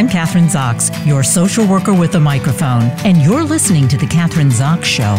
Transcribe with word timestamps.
I'm 0.00 0.08
Kathryn 0.08 0.48
Zox, 0.48 1.06
your 1.06 1.22
social 1.22 1.66
worker 1.66 1.92
with 1.92 2.14
a 2.14 2.20
microphone, 2.20 2.84
and 3.04 3.18
you're 3.18 3.44
listening 3.44 3.86
to 3.88 3.98
The 3.98 4.06
Kathryn 4.06 4.50
Zox 4.50 4.84
Show. 4.84 5.14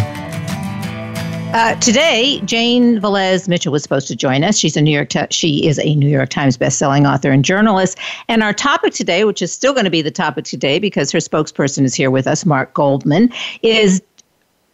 Uh, 1.54 1.76
today, 1.76 2.42
Jane 2.46 3.00
Velez 3.00 3.48
Mitchell 3.48 3.72
was 3.72 3.84
supposed 3.84 4.08
to 4.08 4.16
join 4.16 4.44
us. 4.44 4.58
She's 4.58 4.76
a 4.76 4.82
New 4.82 4.90
York. 4.90 5.12
she 5.30 5.68
is 5.68 5.78
a 5.78 5.94
New 5.94 6.10
York 6.10 6.30
Times 6.30 6.58
bestselling 6.58 7.08
author 7.08 7.30
and 7.30 7.46
journalist. 7.46 8.00
And 8.28 8.42
our 8.42 8.54
topic 8.54 8.94
today, 8.94 9.24
which 9.24 9.44
is 9.44 9.52
still 9.52 9.74
going 9.74 9.86
to 9.86 9.92
be 9.92 10.02
the 10.02 10.10
topic 10.10 10.46
today 10.46 10.80
because 10.80 11.12
her 11.12 11.20
spokesperson 11.20 11.84
is 11.84 11.94
here 11.94 12.10
with 12.10 12.26
us, 12.26 12.44
Mark 12.44 12.74
Goldman, 12.74 13.32
is 13.62 14.02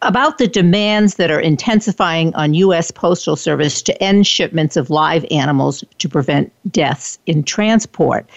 about 0.02 0.38
the 0.38 0.46
demands 0.46 1.16
that 1.16 1.30
are 1.30 1.40
intensifying 1.40 2.32
on 2.34 2.54
U.S. 2.54 2.90
Postal 2.90 3.34
Service 3.34 3.82
to 3.82 4.02
end 4.02 4.26
shipments 4.26 4.76
of 4.76 4.90
live 4.90 5.26
animals 5.30 5.82
to 5.98 6.08
prevent 6.08 6.52
deaths 6.70 7.18
in 7.26 7.42
transport. 7.42 8.28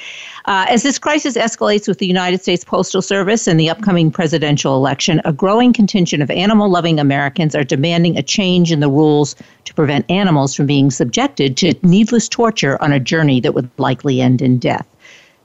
Uh, 0.46 0.66
as 0.70 0.82
this 0.82 0.98
crisis 0.98 1.38
escalates 1.38 1.88
with 1.88 2.00
the 2.00 2.08
United 2.08 2.42
States 2.42 2.64
Postal 2.64 3.02
Service 3.02 3.48
and 3.48 3.60
the 3.60 3.70
upcoming 3.70 4.10
presidential 4.10 4.76
election, 4.76 5.22
a 5.24 5.32
growing 5.32 5.72
contingent 5.72 6.24
of 6.24 6.32
animal 6.32 6.70
loving 6.70 7.00
Americans 7.00 7.56
are 7.56 7.64
demanding 7.64 8.18
a 8.18 8.24
change 8.24 8.72
in 8.72 8.80
the 8.80 8.90
rules 8.90 9.36
to 9.66 9.74
prevent 9.76 10.10
animals 10.10 10.56
from 10.56 10.66
being 10.66 10.90
subjected 10.90 11.58
to 11.58 11.76
needless 11.84 12.28
torture 12.28 12.82
on 12.82 12.92
a 12.92 13.00
journey 13.00 13.40
that 13.40 13.54
would 13.54 13.70
likely 13.78 14.20
end 14.20 14.42
in 14.42 14.58
death 14.58 14.88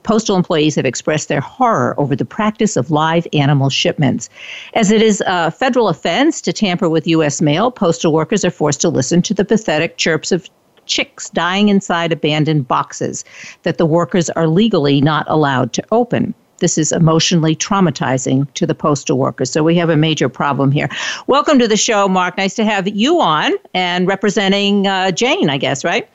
postal 0.06 0.36
employees 0.36 0.76
have 0.76 0.86
expressed 0.86 1.28
their 1.28 1.40
horror 1.40 1.94
over 1.98 2.14
the 2.14 2.24
practice 2.24 2.76
of 2.76 2.92
live 2.92 3.26
animal 3.32 3.68
shipments. 3.68 4.30
As 4.74 4.92
it 4.92 5.02
is 5.02 5.20
a 5.26 5.50
federal 5.50 5.88
offense 5.88 6.40
to 6.42 6.52
tamper 6.52 6.88
with 6.88 7.08
U.S. 7.08 7.42
mail, 7.42 7.72
postal 7.72 8.12
workers 8.12 8.44
are 8.44 8.50
forced 8.50 8.80
to 8.82 8.88
listen 8.88 9.20
to 9.22 9.34
the 9.34 9.44
pathetic 9.44 9.96
chirps 9.96 10.30
of 10.30 10.48
chicks 10.86 11.28
dying 11.30 11.68
inside 11.68 12.12
abandoned 12.12 12.68
boxes 12.68 13.24
that 13.64 13.78
the 13.78 13.84
workers 13.84 14.30
are 14.30 14.46
legally 14.46 15.00
not 15.00 15.26
allowed 15.28 15.72
to 15.72 15.84
open. 15.90 16.32
This 16.58 16.78
is 16.78 16.92
emotionally 16.92 17.56
traumatizing 17.56 18.46
to 18.54 18.64
the 18.64 18.76
postal 18.76 19.18
workers. 19.18 19.50
So 19.50 19.64
we 19.64 19.74
have 19.74 19.90
a 19.90 19.96
major 19.96 20.28
problem 20.28 20.70
here. 20.70 20.88
Welcome 21.26 21.58
to 21.58 21.66
the 21.66 21.76
show, 21.76 22.08
Mark. 22.08 22.38
Nice 22.38 22.54
to 22.54 22.64
have 22.64 22.86
you 22.86 23.20
on 23.20 23.52
and 23.74 24.06
representing 24.06 24.86
uh, 24.86 25.10
Jane, 25.10 25.50
I 25.50 25.58
guess, 25.58 25.84
right? 25.84 26.08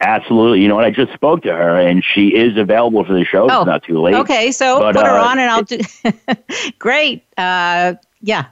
Absolutely. 0.00 0.60
You 0.60 0.68
know 0.68 0.76
what? 0.76 0.84
I 0.84 0.90
just 0.90 1.12
spoke 1.12 1.42
to 1.42 1.52
her, 1.52 1.76
and 1.76 2.04
she 2.04 2.28
is 2.28 2.56
available 2.56 3.04
for 3.04 3.12
the 3.12 3.24
show. 3.24 3.48
Oh, 3.50 3.60
it's 3.60 3.66
not 3.66 3.82
too 3.82 4.00
late. 4.00 4.14
Okay, 4.14 4.52
so 4.52 4.78
but, 4.78 4.94
put 4.94 5.04
her 5.04 5.18
uh, 5.18 5.28
on, 5.28 5.38
and 5.38 5.50
I'll 5.50 5.62
do. 5.62 5.80
Great. 6.78 7.24
Uh, 7.36 7.94
yeah. 8.20 8.46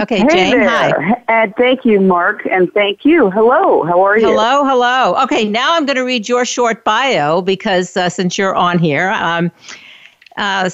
Okay, 0.00 0.18
hey 0.18 0.28
Jane. 0.30 0.58
There. 0.58 0.68
Hi. 0.68 1.22
And 1.28 1.54
thank 1.56 1.84
you, 1.84 2.00
Mark, 2.00 2.46
and 2.50 2.72
thank 2.72 3.04
you. 3.04 3.30
Hello. 3.30 3.84
How 3.84 4.00
are 4.00 4.18
you? 4.18 4.26
Hello. 4.26 4.64
Hello. 4.64 5.22
Okay, 5.22 5.44
now 5.44 5.74
I'm 5.74 5.84
going 5.84 5.96
to 5.96 6.04
read 6.04 6.28
your 6.28 6.44
short 6.44 6.84
bio 6.84 7.42
because 7.42 7.96
uh, 7.96 8.08
since 8.08 8.38
you're 8.38 8.54
on 8.54 8.78
here, 8.78 9.10
um, 9.10 9.52
uh, 10.36 10.70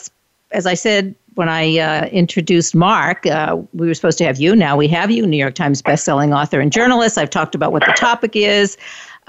as 0.52 0.66
I 0.66 0.74
said 0.74 1.14
when 1.34 1.48
I 1.48 1.78
uh, 1.78 2.06
introduced 2.06 2.74
Mark, 2.74 3.26
uh, 3.26 3.60
we 3.72 3.86
were 3.88 3.94
supposed 3.94 4.18
to 4.18 4.24
have 4.24 4.38
you. 4.38 4.54
Now 4.54 4.76
we 4.76 4.88
have 4.88 5.10
you, 5.10 5.26
New 5.26 5.36
York 5.36 5.54
Times 5.54 5.82
bestselling 5.82 6.36
author 6.36 6.60
and 6.60 6.72
journalist. 6.72 7.18
I've 7.18 7.30
talked 7.30 7.54
about 7.54 7.72
what 7.72 7.84
the 7.84 7.92
topic 7.92 8.36
is. 8.36 8.76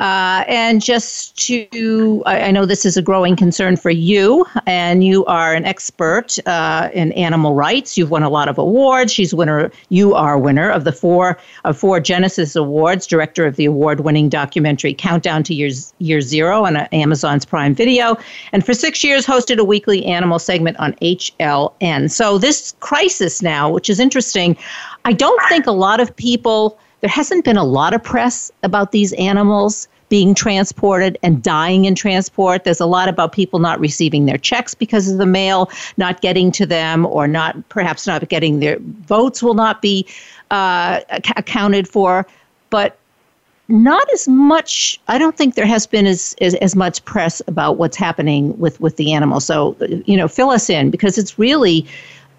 Uh, 0.02 0.44
and 0.48 0.82
just 0.82 1.38
to, 1.38 2.24
I, 2.26 2.46
I, 2.46 2.52
know 2.52 2.66
this 2.66 2.88
is 2.88 2.98
a 2.98 3.04
growing 3.04 3.36
concern 3.36 3.78
for 3.78 3.92
you, 3.92 4.48
and 4.66 5.04
you 5.04 5.24
are 5.26 5.54
an 5.54 5.64
expert 5.64 6.40
uh, 6.48 6.90
in 6.92 7.12
animal 7.12 7.54
rights. 7.54 8.00
You've 8.00 8.10
won 8.10 8.24
a 8.24 8.30
lot 8.30 8.48
of 8.48 8.58
awards. 8.58 9.14
She's 9.14 9.32
winner. 9.32 9.72
You 9.90 10.16
are 10.16 10.40
winner 10.40 10.72
of 10.72 10.86
the 10.86 10.92
four 10.92 11.38
of 11.66 11.78
four 11.78 12.00
Genesis 12.00 12.56
Awards, 12.56 13.06
director 13.06 13.46
of 13.46 13.58
the 13.58 13.66
award-winning 13.66 14.30
documentary 14.30 14.96
Countdown 14.96 15.44
to 15.44 15.54
Year, 15.54 15.70
Year 16.00 16.22
Zero 16.22 16.66
on 16.66 16.78
Amazon's 16.78 17.46
Prime 17.46 17.76
Video, 17.76 18.18
and 18.54 18.66
for 18.66 18.74
six 18.74 19.04
years 19.04 19.24
hosted 19.24 19.60
a 19.60 19.64
weekly 19.64 20.04
animal 20.06 20.40
segment 20.40 20.78
on 20.80 20.94
HLN. 20.94 22.10
So 22.10 22.40
this 22.40 22.74
crisis 22.80 23.44
now, 23.44 23.70
which 23.70 23.88
is 23.88 24.00
interesting, 24.00 24.58
I 25.06 25.14
don't 25.14 25.42
think 25.48 25.68
a 25.68 25.72
lot 25.72 26.00
of 26.00 26.16
people 26.16 26.80
there 27.02 27.10
hasn't 27.10 27.44
been 27.44 27.58
a 27.58 27.64
lot 27.64 27.94
of 27.94 28.04
press 28.04 28.52
about 28.64 28.92
these 28.92 29.12
animals 29.14 29.88
being 30.12 30.36
transported 30.36 31.18
and 31.24 31.42
dying 31.42 31.86
in 31.86 31.96
transport. 31.96 32.66
There's 32.66 32.82
a 32.82 32.86
lot 32.86 33.08
about 33.08 33.32
people 33.32 33.60
not 33.60 33.80
receiving 33.80 34.26
their 34.26 34.38
checks 34.38 34.74
because 34.74 35.10
of 35.10 35.20
the 35.20 35.26
mail 35.26 35.72
not 35.96 36.20
getting 36.20 36.52
to 36.52 36.66
them, 36.66 37.06
or 37.06 37.30
not 37.30 37.70
perhaps 37.70 38.06
not 38.06 38.28
getting 38.28 38.60
their 38.60 38.78
votes 39.08 39.42
will 39.42 39.54
not 39.54 39.82
be 39.82 40.06
uh, 40.52 41.00
accounted 41.38 41.88
for. 41.88 42.28
But 42.72 42.98
not 43.70 44.06
as 44.14 44.28
much. 44.28 45.00
I 45.08 45.18
don't 45.18 45.38
think 45.38 45.56
there 45.56 45.66
has 45.66 45.88
been 45.88 46.06
as, 46.06 46.36
as, 46.42 46.56
as 46.56 46.76
much 46.76 47.06
press 47.06 47.42
about 47.48 47.78
what's 47.78 47.96
happening 47.96 48.58
with 48.60 48.82
with 48.82 48.98
the 48.98 49.14
animals. 49.14 49.46
So 49.46 49.78
you 50.06 50.18
know, 50.18 50.28
fill 50.28 50.50
us 50.50 50.70
in 50.70 50.92
because 50.92 51.18
it's 51.18 51.40
really 51.40 51.88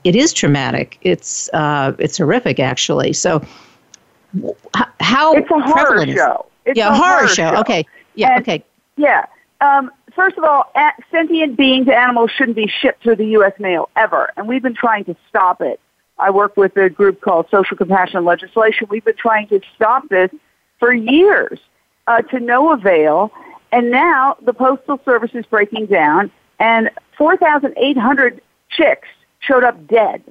it 0.04 0.14
is 0.14 0.34
traumatic. 0.34 0.98
It's 1.00 1.48
uh, 1.54 1.94
it's 1.98 2.18
horrific 2.18 2.60
actually. 2.60 3.14
So 3.14 3.42
how 5.00 5.32
it's 5.32 5.50
a 5.50 5.60
horror 5.60 6.06
show. 6.06 6.44
It's 6.64 6.78
yeah, 6.78 6.88
a 6.88 6.94
horror, 6.94 7.16
horror 7.16 7.28
show. 7.28 7.50
show. 7.50 7.60
Okay. 7.60 7.86
Yeah. 8.14 8.34
And, 8.34 8.42
okay. 8.42 8.64
Yeah. 8.96 9.26
Um, 9.60 9.90
first 10.14 10.36
of 10.36 10.44
all, 10.44 10.72
sentient 11.10 11.56
beings, 11.56 11.88
animals 11.88 12.30
shouldn't 12.36 12.56
be 12.56 12.66
shipped 12.66 13.02
through 13.02 13.16
the 13.16 13.26
U.S. 13.26 13.52
mail 13.58 13.88
ever, 13.96 14.30
and 14.36 14.48
we've 14.48 14.62
been 14.62 14.74
trying 14.74 15.04
to 15.04 15.16
stop 15.28 15.60
it. 15.60 15.80
I 16.18 16.30
work 16.30 16.56
with 16.56 16.76
a 16.76 16.90
group 16.90 17.20
called 17.20 17.46
Social 17.50 17.76
Compassion 17.76 18.24
Legislation. 18.24 18.86
We've 18.90 19.04
been 19.04 19.16
trying 19.16 19.48
to 19.48 19.60
stop 19.74 20.08
this 20.08 20.30
for 20.78 20.92
years 20.92 21.58
uh, 22.06 22.22
to 22.22 22.40
no 22.40 22.72
avail, 22.72 23.32
and 23.70 23.90
now 23.90 24.36
the 24.42 24.52
Postal 24.52 25.00
Service 25.04 25.30
is 25.34 25.46
breaking 25.46 25.86
down, 25.86 26.30
and 26.58 26.90
4,800 27.16 28.40
chicks 28.68 29.08
showed 29.40 29.64
up 29.64 29.86
dead. 29.86 30.22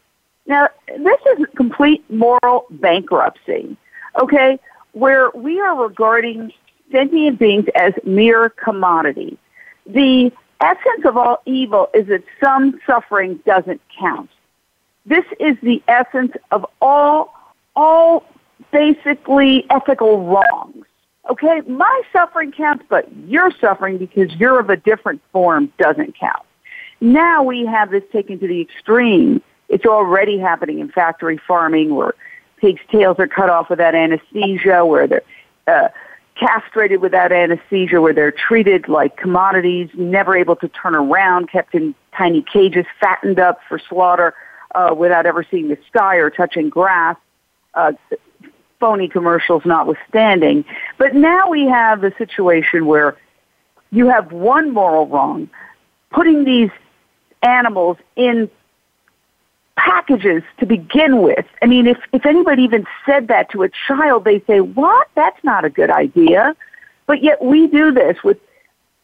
Now, 0.46 0.68
this 0.88 1.20
is 1.38 1.46
complete 1.56 2.04
moral 2.10 2.66
bankruptcy 2.70 3.78
okay, 4.20 4.60
where 4.94 5.30
we 5.32 5.60
are 5.60 5.82
regarding 5.82 6.52
sentient 6.92 7.40
beings 7.40 7.66
as 7.76 7.94
mere 8.04 8.50
commodities. 8.50 9.38
The 9.86 10.32
essence 10.60 11.06
of 11.06 11.18
all 11.18 11.42
evil 11.46 11.90
is 11.94 12.08
that 12.08 12.24
some 12.44 12.80
suffering 12.86 13.40
doesn't 13.46 13.82
count. 14.00 14.30
This 15.06 15.26
is 15.40 15.58
the 15.64 15.82
essence 15.88 16.34
of 16.52 16.66
all, 16.82 17.34
all 17.76 18.24
basically 18.72 19.66
ethical 19.70 20.26
wrongs. 20.26 20.86
Okay, 21.30 21.62
my 21.68 22.02
suffering 22.12 22.52
counts, 22.52 22.84
but 22.90 23.08
your 23.28 23.52
suffering 23.60 23.98
because 23.98 24.34
you're 24.36 24.60
of 24.60 24.70
a 24.70 24.78
different 24.78 25.22
form 25.32 25.72
doesn't 25.78 26.18
count. 26.20 26.44
Now 27.00 27.44
we 27.44 27.66
have 27.66 27.92
this 27.92 28.04
taken 28.12 28.40
to 28.40 28.48
the 28.48 28.62
extreme. 28.62 29.42
It's 29.70 29.86
already 29.86 30.38
happening 30.38 30.80
in 30.80 30.90
factory 30.90 31.40
farming 31.48 31.96
where 31.96 32.14
pigs' 32.62 32.80
tails 32.92 33.18
are 33.20 33.28
cut 33.28 33.50
off 33.50 33.70
without 33.70 33.96
anesthesia, 33.96 34.86
where 34.86 35.08
they're 35.08 35.24
uh, 35.68 35.90
castrated 36.40 37.02
without 37.02 37.32
anesthesia, 37.32 38.00
where 38.00 38.14
they're 38.14 38.32
treated 38.32 38.88
like 38.88 39.18
commodities, 39.18 39.90
never 39.96 40.38
able 40.38 40.56
to 40.56 40.70
turn 40.70 40.96
around, 40.96 41.52
kept 41.52 41.76
in 41.76 41.94
tiny 42.16 42.44
cages, 42.54 42.86
fattened 43.00 43.40
up 43.40 43.60
for 43.68 43.80
slaughter 43.90 44.34
uh, 44.76 44.94
without 44.96 45.26
ever 45.26 45.46
seeing 45.50 45.68
the 45.68 45.78
sky 45.90 46.16
or 46.16 46.30
touching 46.30 46.70
grass. 46.70 47.18
Uh, 47.74 47.94
phony 48.80 49.08
commercials 49.08 49.64
notwithstanding. 49.64 50.66
But 50.98 51.14
now 51.14 51.50
we 51.50 51.68
have 51.68 52.02
the 52.02 52.12
situation 52.18 52.86
where 52.88 53.16
you 53.92 54.10
have 54.10 54.32
one 54.32 54.74
moral 54.74 55.08
wrong, 55.08 55.50
putting 56.10 56.44
these 56.44 56.72
animals 57.44 57.98
in 58.16 58.50
packages 59.86 60.44
to 60.60 60.66
begin 60.66 61.22
with. 61.22 61.46
I 61.62 61.66
mean, 61.66 61.88
if, 61.88 61.98
if 62.14 62.26
anybody 62.26 62.64
even 62.64 62.86
said 63.06 63.28
that 63.30 63.50
to 63.52 63.64
a 63.64 63.70
child, 63.88 64.26
they'd 64.26 64.46
say, 64.46 64.60
what? 64.62 65.08
That's 65.16 65.44
not 65.44 65.66
a 65.66 65.70
good 65.70 65.90
idea. 65.90 66.56
But 67.08 67.24
yet 67.24 67.44
we 67.44 67.68
do 67.68 67.92
this 67.92 68.18
with 68.24 68.38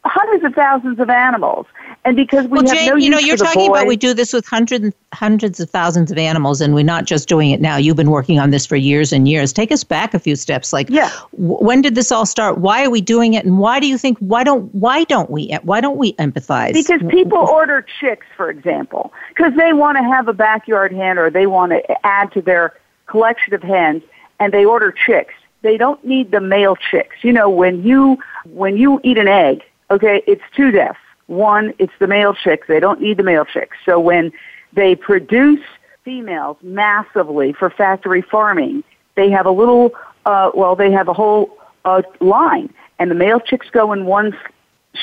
hundreds 0.08 0.44
of 0.44 0.54
thousands 0.54 1.00
of 1.00 1.10
animals. 1.10 1.66
And 2.06 2.16
because 2.16 2.46
we 2.46 2.60
well, 2.60 2.68
have 2.68 2.76
Jane, 2.76 2.90
no 2.90 2.96
you 2.96 3.10
know, 3.10 3.18
you're 3.18 3.36
talking 3.36 3.64
the 3.64 3.70
boy, 3.70 3.76
about 3.76 3.88
we 3.88 3.98
do 3.98 4.14
this 4.14 4.32
with 4.32 4.46
hundreds 4.46 4.96
hundreds 5.14 5.60
of 5.60 5.70
thousands 5.70 6.12
of 6.12 6.18
animals, 6.18 6.62
and 6.62 6.74
we're 6.74 6.84
not 6.84 7.06
just 7.06 7.28
doing 7.28 7.52
it 7.52 7.60
now. 7.60 7.76
You've 7.76 7.98
been 7.98 8.12
working 8.12 8.40
on 8.40 8.50
this 8.50 8.66
for 8.66 8.76
years 8.78 9.12
and 9.12 9.28
years. 9.28 9.52
Take 9.52 9.72
us 9.72 9.84
back 9.84 10.14
a 10.14 10.20
few 10.20 10.36
steps. 10.36 10.72
Like, 10.72 10.90
yeah. 10.90 11.12
W- 11.34 11.58
when 11.58 11.82
did 11.82 11.96
this 11.96 12.12
all 12.12 12.26
start? 12.26 12.60
Why 12.60 12.86
are 12.86 12.90
we 12.90 13.02
doing 13.02 13.34
it? 13.34 13.46
And 13.46 13.60
why 13.60 13.80
do 13.80 13.88
you 13.88 13.98
think 13.98 14.18
why 14.20 14.44
don't 14.44 14.74
why 14.74 15.04
don't 15.04 15.30
we 15.30 15.54
why 15.64 15.82
don't 15.82 15.98
we 15.98 16.14
empathize? 16.14 16.74
Because 16.74 17.02
people 17.10 17.40
order 17.40 17.86
chicks, 18.00 18.26
for 18.36 18.50
example, 18.50 19.12
because 19.30 19.54
they 19.56 19.74
want 19.74 19.98
to 19.98 20.04
have 20.04 20.28
a 20.28 20.34
backyard 20.34 20.94
hen 20.94 21.18
or 21.18 21.30
they 21.30 21.48
want 21.48 21.72
to 21.74 22.06
add 22.06 22.32
to 22.34 22.42
their 22.42 22.74
collection 23.08 23.54
of 23.54 23.64
hens, 23.64 24.04
and 24.40 24.54
they 24.54 24.64
order 24.64 24.92
chicks. 24.92 25.34
They 25.62 25.78
don't 25.78 26.04
need 26.06 26.32
the 26.32 26.40
male 26.40 26.78
chicks. 26.78 27.16
You 27.22 27.34
know, 27.34 27.50
when 27.50 27.84
you 27.84 28.18
when 28.46 28.78
you 28.78 29.02
eat 29.04 29.18
an 29.18 29.28
egg 29.28 29.64
Okay, 29.90 30.24
it's 30.28 30.42
two 30.56 30.72
deaths. 30.72 31.00
One, 31.28 31.74
it's 31.80 31.94
the 32.00 32.08
male 32.08 32.34
chicks. 32.34 32.68
They 32.68 32.80
don't 32.80 33.02
need 33.02 33.18
the 33.18 33.24
male 33.24 33.46
chicks. 33.46 33.78
So 33.86 34.00
when 34.00 34.32
they 34.74 34.96
produce 34.96 35.64
females 36.04 36.58
massively 36.62 37.54
for 37.54 37.70
factory 37.70 38.22
farming, 38.22 38.84
they 39.16 39.30
have 39.30 39.46
a 39.46 39.52
little, 39.52 39.92
uh, 40.26 40.52
well, 40.54 40.76
they 40.76 40.92
have 40.92 41.08
a 41.08 41.14
whole 41.14 41.58
uh, 41.86 42.02
line, 42.20 42.74
and 43.00 43.12
the 43.12 43.16
male 43.16 43.40
chicks 43.40 43.68
go 43.72 43.92
in 43.94 44.06
one 44.06 44.38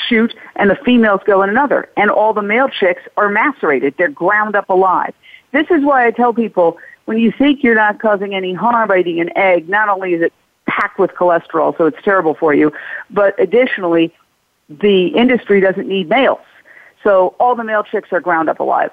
chute 0.07 0.35
and 0.55 0.69
the 0.69 0.75
females 0.83 1.21
go 1.25 1.41
in 1.41 1.49
another. 1.49 1.89
And 1.97 2.09
all 2.09 2.33
the 2.33 2.41
male 2.41 2.69
chicks 2.69 3.01
are 3.17 3.29
macerated. 3.29 3.95
They're 3.97 4.09
ground 4.09 4.55
up 4.55 4.69
alive. 4.69 5.13
This 5.51 5.67
is 5.71 5.83
why 5.83 6.05
I 6.05 6.11
tell 6.11 6.33
people 6.33 6.77
when 7.05 7.17
you 7.17 7.31
think 7.31 7.63
you're 7.63 7.75
not 7.75 7.99
causing 7.99 8.33
any 8.33 8.53
harm 8.53 8.87
by 8.87 8.99
eating 8.99 9.19
an 9.19 9.35
egg, 9.37 9.69
not 9.69 9.89
only 9.89 10.13
is 10.13 10.21
it 10.21 10.33
packed 10.67 10.99
with 10.99 11.11
cholesterol, 11.11 11.77
so 11.77 11.85
it's 11.85 12.01
terrible 12.03 12.33
for 12.33 12.53
you, 12.53 12.73
but 13.09 13.39
additionally, 13.39 14.13
the 14.69 15.07
industry 15.07 15.61
doesn't 15.61 15.87
need 15.87 16.09
males. 16.09 16.39
So 17.03 17.35
all 17.39 17.55
the 17.55 17.63
male 17.63 17.83
chicks 17.83 18.09
are 18.11 18.19
ground 18.19 18.49
up 18.49 18.59
alive. 18.59 18.91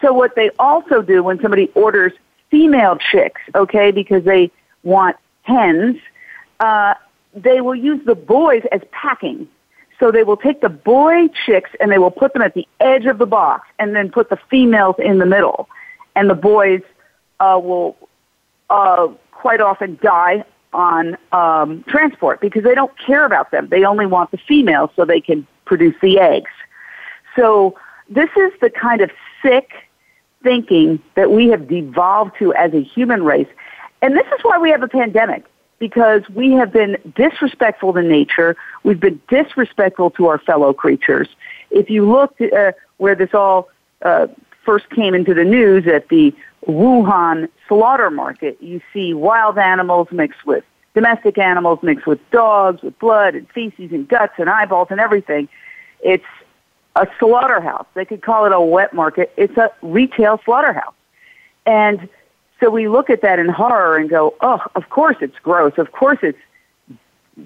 So 0.00 0.12
what 0.12 0.34
they 0.34 0.50
also 0.58 1.00
do 1.00 1.22
when 1.22 1.40
somebody 1.40 1.70
orders 1.74 2.12
female 2.50 2.98
chicks, 3.10 3.40
okay, 3.54 3.92
because 3.92 4.24
they 4.24 4.50
want 4.82 5.16
hens, 5.42 5.96
uh, 6.60 6.94
they 7.34 7.60
will 7.60 7.74
use 7.74 8.04
the 8.04 8.14
boys 8.14 8.62
as 8.72 8.80
packing. 8.90 9.48
So 10.00 10.10
they 10.10 10.24
will 10.24 10.36
take 10.36 10.60
the 10.60 10.68
boy 10.68 11.28
chicks 11.46 11.70
and 11.80 11.90
they 11.92 11.98
will 11.98 12.10
put 12.10 12.32
them 12.32 12.42
at 12.42 12.54
the 12.54 12.66
edge 12.80 13.06
of 13.06 13.18
the 13.18 13.26
box 13.26 13.68
and 13.78 13.94
then 13.94 14.10
put 14.10 14.28
the 14.28 14.38
females 14.50 14.96
in 14.98 15.18
the 15.18 15.26
middle. 15.26 15.68
And 16.16 16.28
the 16.28 16.34
boys 16.34 16.82
uh, 17.38 17.60
will 17.62 17.96
uh, 18.68 19.08
quite 19.30 19.60
often 19.60 19.98
die 20.02 20.44
on 20.72 21.16
um, 21.32 21.84
transport 21.88 22.40
because 22.40 22.64
they 22.64 22.74
don't 22.74 22.96
care 22.98 23.24
about 23.24 23.50
them. 23.50 23.68
They 23.68 23.84
only 23.84 24.06
want 24.06 24.30
the 24.30 24.38
females 24.38 24.90
so 24.96 25.04
they 25.04 25.20
can 25.20 25.46
produce 25.64 25.94
the 26.00 26.18
eggs. 26.18 26.50
So 27.36 27.78
this 28.08 28.30
is 28.36 28.52
the 28.60 28.70
kind 28.70 29.00
of 29.00 29.10
sick 29.42 29.72
thinking 30.42 31.00
that 31.14 31.30
we 31.30 31.48
have 31.48 31.68
devolved 31.68 32.32
to 32.38 32.52
as 32.54 32.72
a 32.74 32.82
human 32.82 33.22
race. 33.22 33.48
And 34.00 34.16
this 34.16 34.26
is 34.26 34.40
why 34.42 34.58
we 34.58 34.70
have 34.70 34.82
a 34.82 34.88
pandemic 34.88 35.44
because 35.78 36.22
we 36.34 36.52
have 36.52 36.72
been 36.72 36.96
disrespectful 37.16 37.92
to 37.92 38.02
nature. 38.02 38.56
We've 38.84 39.00
been 39.00 39.20
disrespectful 39.28 40.10
to 40.12 40.28
our 40.28 40.38
fellow 40.38 40.72
creatures. 40.72 41.28
If 41.70 41.90
you 41.90 42.10
look 42.10 42.40
uh, 42.40 42.72
where 42.98 43.14
this 43.14 43.30
all 43.34 43.68
uh, 44.02 44.28
first 44.64 44.88
came 44.90 45.14
into 45.14 45.34
the 45.34 45.44
news 45.44 45.86
at 45.86 46.08
the 46.08 46.34
Wuhan 46.66 47.48
slaughter 47.68 48.10
market, 48.10 48.56
you 48.60 48.80
see 48.92 49.14
wild 49.14 49.58
animals 49.58 50.08
mixed 50.12 50.46
with 50.46 50.64
domestic 50.94 51.38
animals 51.38 51.78
mixed 51.82 52.06
with 52.06 52.18
dogs, 52.30 52.82
with 52.82 52.98
blood 52.98 53.34
and 53.34 53.48
feces 53.50 53.92
and 53.92 54.08
guts 54.08 54.34
and 54.38 54.48
eyeballs 54.48 54.88
and 54.90 55.00
everything. 55.00 55.48
It's 56.00 56.24
a 56.96 57.06
slaughterhouse. 57.18 57.86
They 57.94 58.04
could 58.04 58.22
call 58.22 58.44
it 58.44 58.52
a 58.52 58.60
wet 58.60 58.92
market. 58.92 59.32
It's 59.36 59.56
a 59.56 59.70
retail 59.80 60.40
slaughterhouse. 60.44 60.94
And 61.64 62.08
so 62.60 62.70
we 62.70 62.88
look 62.88 63.08
at 63.08 63.22
that 63.22 63.38
in 63.38 63.48
horror 63.48 63.96
and 63.96 64.10
go, 64.10 64.34
oh, 64.40 64.60
of 64.74 64.90
course 64.90 65.16
it's 65.20 65.38
gross. 65.42 65.72
Of 65.78 65.92
course 65.92 66.18
it's 66.22 66.38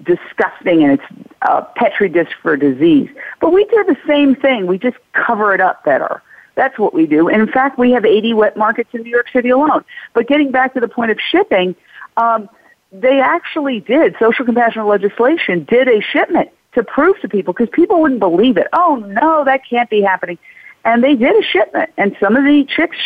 disgusting 0.03 0.83
and 0.83 0.99
it's 0.99 1.29
a 1.43 1.63
petri 1.75 2.09
dish 2.09 2.33
for 2.41 2.57
disease. 2.57 3.09
But 3.39 3.53
we 3.53 3.63
do 3.65 3.83
the 3.85 3.97
same 4.05 4.35
thing. 4.35 4.67
We 4.67 4.77
just 4.77 4.97
cover 5.13 5.53
it 5.53 5.61
up 5.61 5.83
better. 5.85 6.21
That's 6.57 6.77
what 6.77 6.93
we 6.93 7.05
do. 7.05 7.29
And 7.29 7.41
in 7.41 7.47
fact, 7.47 7.77
we 7.77 7.91
have 7.91 8.03
80 8.03 8.33
wet 8.33 8.57
markets 8.57 8.89
in 8.91 9.03
New 9.03 9.11
York 9.11 9.27
City 9.31 9.49
alone. 9.49 9.85
But 10.13 10.27
getting 10.27 10.51
back 10.51 10.73
to 10.73 10.79
the 10.79 10.87
point 10.87 11.11
of 11.11 11.19
shipping, 11.31 11.75
um, 12.17 12.49
they 12.91 13.21
actually 13.21 13.79
did, 13.79 14.15
social 14.19 14.43
compassion 14.43 14.85
legislation 14.87 15.65
did 15.69 15.87
a 15.87 16.01
shipment 16.01 16.49
to 16.73 16.83
prove 16.83 17.19
to 17.21 17.29
people 17.29 17.53
because 17.53 17.69
people 17.69 18.01
wouldn't 18.01 18.19
believe 18.19 18.57
it. 18.57 18.67
Oh 18.73 18.95
no, 18.95 19.45
that 19.45 19.61
can't 19.69 19.89
be 19.89 20.01
happening. 20.01 20.39
And 20.83 21.03
they 21.03 21.15
did 21.15 21.35
a 21.35 21.43
shipment 21.45 21.91
and 21.97 22.17
some 22.19 22.35
of 22.35 22.43
the 22.43 22.65
chicks 22.65 22.97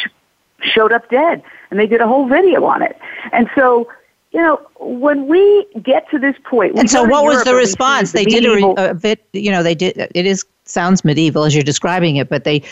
showed 0.61 0.93
up 0.93 1.09
dead 1.09 1.43
and 1.69 1.79
they 1.79 1.87
did 1.87 1.99
a 1.99 2.07
whole 2.07 2.27
video 2.27 2.63
on 2.63 2.81
it. 2.81 2.97
And 3.33 3.49
so, 3.53 3.89
you 4.31 4.39
know, 4.39 4.61
when 4.79 5.27
we 5.27 5.65
get 5.83 6.09
to 6.11 6.19
this 6.19 6.35
point, 6.45 6.77
and 6.77 6.89
so 6.89 7.03
what 7.03 7.25
was 7.25 7.43
the 7.43 7.55
response? 7.55 8.13
They 8.13 8.23
did 8.23 8.45
a, 8.45 8.91
a 8.91 8.93
bit, 8.93 9.27
you 9.33 9.51
know, 9.51 9.61
they 9.61 9.75
did, 9.75 9.97
it 10.15 10.25
is, 10.25 10.45
sounds 10.63 11.03
medieval 11.03 11.43
as 11.43 11.53
you're 11.53 11.63
describing 11.63 12.15
it, 12.15 12.29
but 12.29 12.45
they 12.45 12.63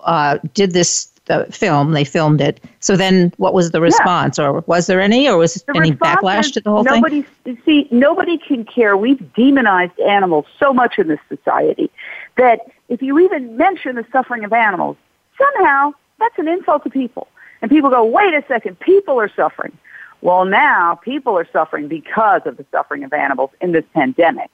uh, 0.00 0.38
did 0.54 0.72
this 0.72 1.12
uh, 1.30 1.44
film. 1.46 1.92
They 1.92 2.04
filmed 2.04 2.40
it. 2.40 2.60
So 2.80 2.96
then, 2.96 3.32
what 3.36 3.54
was 3.54 3.70
the 3.70 3.80
response, 3.80 4.38
yeah. 4.38 4.46
or 4.46 4.64
was 4.66 4.86
there 4.86 5.00
any, 5.00 5.28
or 5.28 5.36
was 5.36 5.54
the 5.54 5.76
any 5.76 5.92
backlash 5.92 6.52
to 6.54 6.60
the 6.60 6.70
whole 6.70 6.84
nobody, 6.84 7.22
thing? 7.44 7.60
See, 7.64 7.88
nobody 7.90 8.38
can 8.38 8.64
care. 8.64 8.96
We've 8.96 9.32
demonized 9.34 9.98
animals 10.00 10.46
so 10.58 10.72
much 10.72 10.98
in 10.98 11.08
this 11.08 11.20
society 11.28 11.90
that 12.36 12.60
if 12.88 13.02
you 13.02 13.18
even 13.18 13.56
mention 13.56 13.96
the 13.96 14.06
suffering 14.10 14.44
of 14.44 14.52
animals, 14.52 14.96
somehow 15.36 15.92
that's 16.18 16.38
an 16.38 16.48
insult 16.48 16.84
to 16.84 16.90
people. 16.90 17.28
And 17.60 17.70
people 17.70 17.90
go, 17.90 18.04
"Wait 18.04 18.34
a 18.34 18.44
second, 18.48 18.78
people 18.80 19.20
are 19.20 19.30
suffering." 19.34 19.76
Well, 20.20 20.44
now 20.44 20.96
people 20.96 21.38
are 21.38 21.46
suffering 21.52 21.88
because 21.88 22.42
of 22.44 22.56
the 22.56 22.64
suffering 22.72 23.04
of 23.04 23.12
animals 23.12 23.50
in 23.60 23.72
this 23.72 23.84
pandemic. 23.94 24.50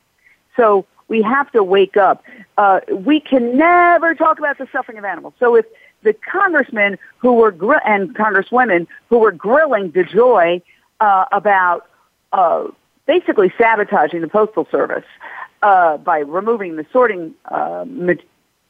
So 0.56 0.86
we 1.08 1.22
have 1.22 1.50
to 1.52 1.62
wake 1.62 1.96
up. 1.96 2.24
Uh, 2.56 2.80
we 2.90 3.20
can 3.20 3.56
never 3.56 4.14
talk 4.14 4.38
about 4.38 4.58
the 4.58 4.68
suffering 4.72 4.98
of 4.98 5.04
animals. 5.04 5.34
So 5.38 5.54
if 5.54 5.66
the 6.02 6.12
congressmen 6.12 6.98
who 7.18 7.34
were 7.34 7.50
gr- 7.50 7.84
and 7.84 8.14
congresswomen 8.14 8.86
who 9.08 9.18
were 9.18 9.32
grilling 9.32 9.90
DeJoy 9.90 10.62
uh, 11.00 11.24
about 11.32 11.86
uh, 12.32 12.68
basically 13.06 13.52
sabotaging 13.58 14.20
the 14.20 14.28
postal 14.28 14.66
service 14.70 15.04
uh, 15.62 15.96
by 15.98 16.18
removing 16.18 16.76
the 16.76 16.86
sorting 16.92 17.34
uh, 17.46 17.84
ma- 17.88 18.12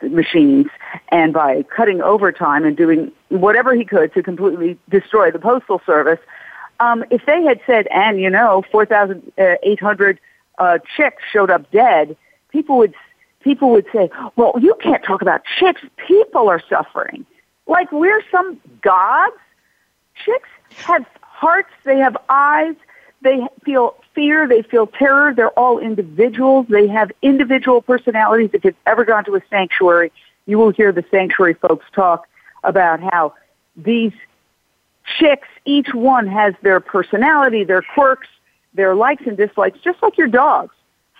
machines 0.02 0.66
and 1.08 1.32
by 1.32 1.62
cutting 1.64 2.00
overtime 2.02 2.64
and 2.64 2.76
doing 2.76 3.12
whatever 3.28 3.74
he 3.74 3.84
could 3.84 4.12
to 4.14 4.22
completely 4.22 4.78
destroy 4.88 5.30
the 5.30 5.38
postal 5.38 5.80
service. 5.84 6.20
Um, 6.80 7.04
if 7.10 7.24
they 7.26 7.42
had 7.42 7.60
said, 7.66 7.86
and 7.88 8.20
you 8.20 8.30
know, 8.30 8.64
4,800 8.70 10.20
uh, 10.58 10.78
chicks 10.96 11.22
showed 11.32 11.50
up 11.50 11.70
dead, 11.70 12.16
people 12.54 12.78
would 12.78 12.94
people 13.40 13.70
would 13.72 13.84
say, 13.92 14.08
well, 14.36 14.54
you 14.58 14.74
can't 14.80 15.04
talk 15.04 15.20
about 15.20 15.42
chicks. 15.58 15.82
People 16.08 16.48
are 16.48 16.62
suffering. 16.70 17.26
Like 17.66 17.92
we're 17.92 18.22
some 18.30 18.58
gods. 18.80 19.36
Chicks 20.24 20.48
have 20.76 21.04
hearts. 21.20 21.68
They 21.84 21.98
have 21.98 22.16
eyes. 22.30 22.76
They 23.20 23.46
feel 23.64 23.96
fear. 24.14 24.48
They 24.48 24.62
feel 24.62 24.86
terror. 24.86 25.34
They're 25.34 25.58
all 25.58 25.78
individuals. 25.78 26.66
They 26.70 26.86
have 26.88 27.10
individual 27.20 27.82
personalities. 27.82 28.50
If 28.52 28.64
you've 28.64 28.76
ever 28.86 29.04
gone 29.04 29.24
to 29.24 29.34
a 29.34 29.42
sanctuary, 29.50 30.12
you 30.46 30.56
will 30.58 30.70
hear 30.70 30.92
the 30.92 31.04
sanctuary 31.10 31.54
folks 31.54 31.84
talk 31.92 32.26
about 32.62 33.00
how 33.00 33.34
these 33.76 34.12
chicks, 35.18 35.48
each 35.64 35.92
one 35.92 36.26
has 36.28 36.54
their 36.62 36.80
personality, 36.80 37.64
their 37.64 37.82
quirks, 37.82 38.28
their 38.74 38.94
likes 38.94 39.24
and 39.26 39.36
dislikes, 39.36 39.78
just 39.80 40.02
like 40.02 40.16
your 40.16 40.28
dogs. 40.28 40.74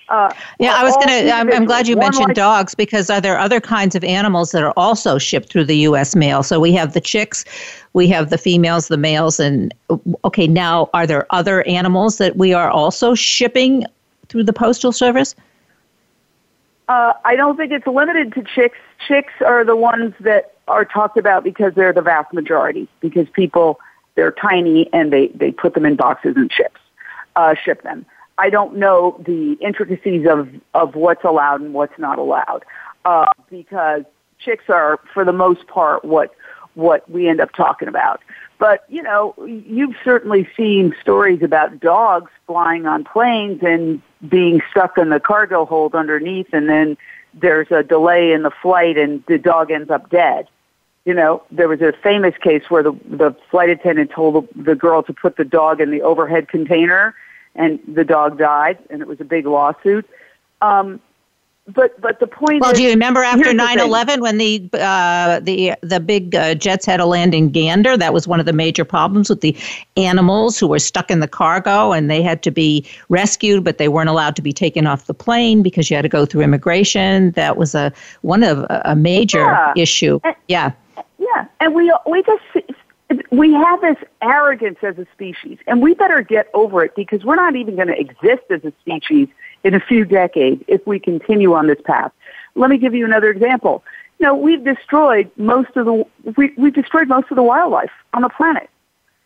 Uh, 0.08 0.32
yeah, 0.58 0.74
I 0.74 0.84
was 0.84 0.94
going 0.96 1.08
to. 1.08 1.32
I'm, 1.32 1.50
I'm, 1.50 1.64
glad 1.64 1.88
you 1.88 1.96
mentioned 1.96 2.28
like, 2.28 2.36
dogs 2.36 2.74
because 2.74 3.08
are 3.08 3.22
there 3.22 3.38
other 3.38 3.58
kinds 3.60 3.94
of 3.94 4.04
animals 4.04 4.50
that 4.50 4.62
are 4.62 4.74
also 4.76 5.16
shipped 5.16 5.50
through 5.50 5.64
the 5.64 5.78
U.S. 5.78 6.14
mail? 6.14 6.42
So 6.42 6.60
we 6.60 6.72
have 6.72 6.92
the 6.92 7.00
chicks, 7.00 7.44
we 7.94 8.06
have 8.08 8.28
the 8.28 8.36
females, 8.36 8.88
the 8.88 8.98
males, 8.98 9.40
and 9.40 9.72
okay, 10.24 10.46
now 10.46 10.90
are 10.92 11.06
there 11.06 11.26
other 11.30 11.66
animals 11.66 12.18
that 12.18 12.36
we 12.36 12.52
are 12.52 12.70
also 12.70 13.14
shipping 13.14 13.86
through 14.28 14.44
the 14.44 14.52
postal 14.52 14.92
service? 14.92 15.34
Uh, 16.88 17.14
I 17.24 17.34
don't 17.34 17.56
think 17.56 17.72
it's 17.72 17.86
limited 17.86 18.34
to 18.34 18.42
chicks. 18.42 18.78
Chicks 19.08 19.32
are 19.40 19.64
the 19.64 19.76
ones 19.76 20.14
that 20.20 20.54
are 20.68 20.84
talked 20.84 21.16
about 21.16 21.44
because 21.44 21.74
they're 21.74 21.94
the 21.94 22.02
vast 22.02 22.32
majority. 22.34 22.88
Because 23.00 23.26
people, 23.30 23.80
they're 24.16 24.32
tiny 24.32 24.92
and 24.92 25.12
they 25.12 25.28
they 25.28 25.50
put 25.50 25.72
them 25.72 25.86
in 25.86 25.96
boxes 25.96 26.36
and 26.36 26.52
ships, 26.52 26.80
uh, 27.36 27.54
ship 27.54 27.82
them. 27.82 28.04
I 28.38 28.50
don't 28.50 28.76
know 28.76 29.20
the 29.24 29.56
intricacies 29.60 30.26
of, 30.28 30.48
of 30.74 30.94
what's 30.94 31.24
allowed 31.24 31.60
and 31.60 31.72
what's 31.72 31.98
not 31.98 32.18
allowed, 32.18 32.64
uh, 33.04 33.32
because 33.50 34.02
chicks 34.38 34.64
are, 34.68 35.00
for 35.12 35.24
the 35.24 35.32
most 35.32 35.66
part, 35.66 36.04
what, 36.04 36.34
what 36.74 37.08
we 37.08 37.28
end 37.28 37.40
up 37.40 37.52
talking 37.52 37.88
about. 37.88 38.20
But, 38.58 38.84
you 38.88 39.02
know, 39.02 39.34
you've 39.46 39.96
certainly 40.04 40.48
seen 40.56 40.94
stories 41.00 41.42
about 41.42 41.80
dogs 41.80 42.30
flying 42.46 42.86
on 42.86 43.04
planes 43.04 43.60
and 43.62 44.00
being 44.28 44.60
stuck 44.70 44.96
in 44.96 45.10
the 45.10 45.20
cargo 45.20 45.64
hold 45.64 45.94
underneath 45.94 46.48
and 46.52 46.68
then 46.68 46.96
there's 47.34 47.70
a 47.70 47.82
delay 47.82 48.32
in 48.32 48.42
the 48.42 48.50
flight 48.62 48.96
and 48.96 49.24
the 49.26 49.38
dog 49.38 49.70
ends 49.70 49.90
up 49.90 50.08
dead. 50.08 50.46
You 51.04 51.14
know, 51.14 51.42
there 51.50 51.68
was 51.68 51.80
a 51.82 51.92
famous 52.02 52.34
case 52.42 52.62
where 52.68 52.82
the, 52.82 52.92
the 53.04 53.36
flight 53.50 53.70
attendant 53.70 54.10
told 54.10 54.34
the, 54.34 54.62
the 54.62 54.74
girl 54.74 55.02
to 55.02 55.12
put 55.12 55.36
the 55.36 55.44
dog 55.44 55.80
in 55.80 55.90
the 55.90 56.02
overhead 56.02 56.48
container 56.48 57.14
and 57.54 57.78
the 57.86 58.04
dog 58.04 58.38
died, 58.38 58.78
and 58.90 59.02
it 59.02 59.08
was 59.08 59.20
a 59.20 59.24
big 59.24 59.46
lawsuit. 59.46 60.08
Um, 60.60 61.00
but 61.66 61.98
but 61.98 62.20
the 62.20 62.26
point 62.26 62.60
well, 62.60 62.72
is, 62.72 62.76
do 62.76 62.84
you 62.84 62.90
remember 62.90 63.22
after 63.22 63.50
9/11 63.50 64.20
when 64.20 64.36
the 64.36 64.68
uh, 64.74 65.40
the 65.40 65.74
the 65.80 65.98
big 65.98 66.34
uh, 66.34 66.54
jets 66.54 66.84
had 66.84 66.98
to 66.98 67.06
land 67.06 67.34
in 67.34 67.50
Gander? 67.50 67.96
That 67.96 68.12
was 68.12 68.28
one 68.28 68.38
of 68.38 68.44
the 68.44 68.52
major 68.52 68.84
problems 68.84 69.30
with 69.30 69.40
the 69.40 69.56
animals 69.96 70.58
who 70.58 70.68
were 70.68 70.78
stuck 70.78 71.10
in 71.10 71.20
the 71.20 71.28
cargo, 71.28 71.92
and 71.92 72.10
they 72.10 72.20
had 72.20 72.42
to 72.42 72.50
be 72.50 72.84
rescued, 73.08 73.64
but 73.64 73.78
they 73.78 73.88
weren't 73.88 74.10
allowed 74.10 74.36
to 74.36 74.42
be 74.42 74.52
taken 74.52 74.86
off 74.86 75.06
the 75.06 75.14
plane 75.14 75.62
because 75.62 75.88
you 75.88 75.96
had 75.96 76.02
to 76.02 76.08
go 76.08 76.26
through 76.26 76.42
immigration. 76.42 77.30
That 77.30 77.56
was 77.56 77.74
a 77.74 77.92
one 78.20 78.42
of 78.42 78.66
a 78.68 78.94
major 78.94 79.38
yeah. 79.38 79.72
issue. 79.74 80.20
And, 80.22 80.36
yeah, 80.48 80.72
yeah, 81.18 81.46
and 81.60 81.74
we 81.74 81.90
we 82.06 82.22
just 82.24 82.42
we 83.30 83.52
have 83.52 83.80
this 83.80 83.96
arrogance 84.22 84.78
as 84.82 84.98
a 84.98 85.06
species, 85.12 85.58
and 85.66 85.82
we 85.82 85.94
better 85.94 86.22
get 86.22 86.48
over 86.54 86.84
it 86.84 86.94
because 86.96 87.24
we're 87.24 87.36
not 87.36 87.56
even 87.56 87.76
going 87.76 87.88
to 87.88 87.98
exist 87.98 88.44
as 88.50 88.64
a 88.64 88.72
species 88.80 89.28
in 89.62 89.74
a 89.74 89.80
few 89.80 90.04
decades 90.04 90.62
if 90.68 90.86
we 90.86 90.98
continue 90.98 91.54
on 91.54 91.66
this 91.66 91.80
path. 91.84 92.12
Let 92.54 92.70
me 92.70 92.78
give 92.78 92.94
you 92.94 93.04
another 93.04 93.30
example. 93.30 93.84
You 94.18 94.26
know, 94.26 94.34
we've 94.34 94.64
destroyed 94.64 95.30
most 95.36 95.76
of 95.76 95.86
the 95.86 96.04
we, 96.36 96.52
we've 96.56 96.74
destroyed 96.74 97.08
most 97.08 97.30
of 97.30 97.36
the 97.36 97.42
wildlife 97.42 97.90
on 98.12 98.22
the 98.22 98.28
planet. 98.28 98.70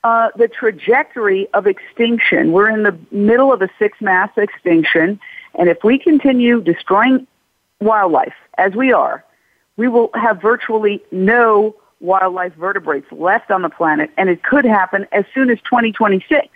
Uh, 0.05 0.29
the 0.37 0.49
trajectory 0.49 1.49
of 1.55 1.67
extinction. 1.67 2.53
We're 2.53 2.71
in 2.71 2.85
the 2.85 2.97
middle 3.11 3.53
of 3.53 3.63
a 3.63 3.69
sixth 3.79 4.01
mass 4.01 4.31
extinction, 4.37 5.21
and 5.57 5.69
if 5.69 5.83
we 5.85 5.99
continue 5.99 6.61
destroying 6.61 7.27
wildlife 7.81 8.35
as 8.57 8.75
we 8.75 8.93
are, 8.93 9.25
we 9.77 9.89
will 9.89 10.11
have 10.15 10.41
virtually 10.41 11.03
no 11.11 11.75
wildlife 12.01 12.55
vertebrates 12.55 13.11
left 13.11 13.51
on 13.51 13.63
the 13.63 13.69
planet, 13.69 14.11
and 14.17 14.29
it 14.29 14.43
could 14.43 14.65
happen 14.65 15.07
as 15.13 15.25
soon 15.35 15.51
as 15.51 15.59
2026. 15.63 16.49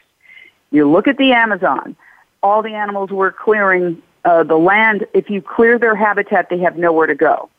You 0.71 0.91
look 0.91 1.09
at 1.09 1.19
the 1.19 1.33
Amazon, 1.33 1.97
all 2.43 2.63
the 2.63 2.75
animals 2.75 3.11
we're 3.11 3.33
clearing, 3.33 4.03
uh, 4.25 4.45
the 4.45 4.57
land, 4.57 5.07
if 5.13 5.29
you 5.29 5.43
clear 5.43 5.79
their 5.79 5.95
habitat, 5.95 6.49
they 6.49 6.59
have 6.59 6.77
nowhere 6.77 7.07
to 7.07 7.15
go. 7.15 7.51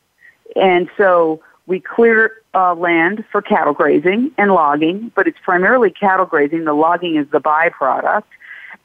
And 0.56 0.88
so 0.96 1.42
we 1.66 1.80
clear 1.80 2.42
uh, 2.54 2.74
land 2.74 3.24
for 3.30 3.40
cattle 3.40 3.72
grazing 3.72 4.32
and 4.36 4.52
logging, 4.52 5.12
but 5.14 5.26
it's 5.26 5.38
primarily 5.42 5.90
cattle 5.90 6.26
grazing. 6.26 6.64
The 6.64 6.74
logging 6.74 7.16
is 7.16 7.26
the 7.30 7.40
byproduct. 7.40 8.24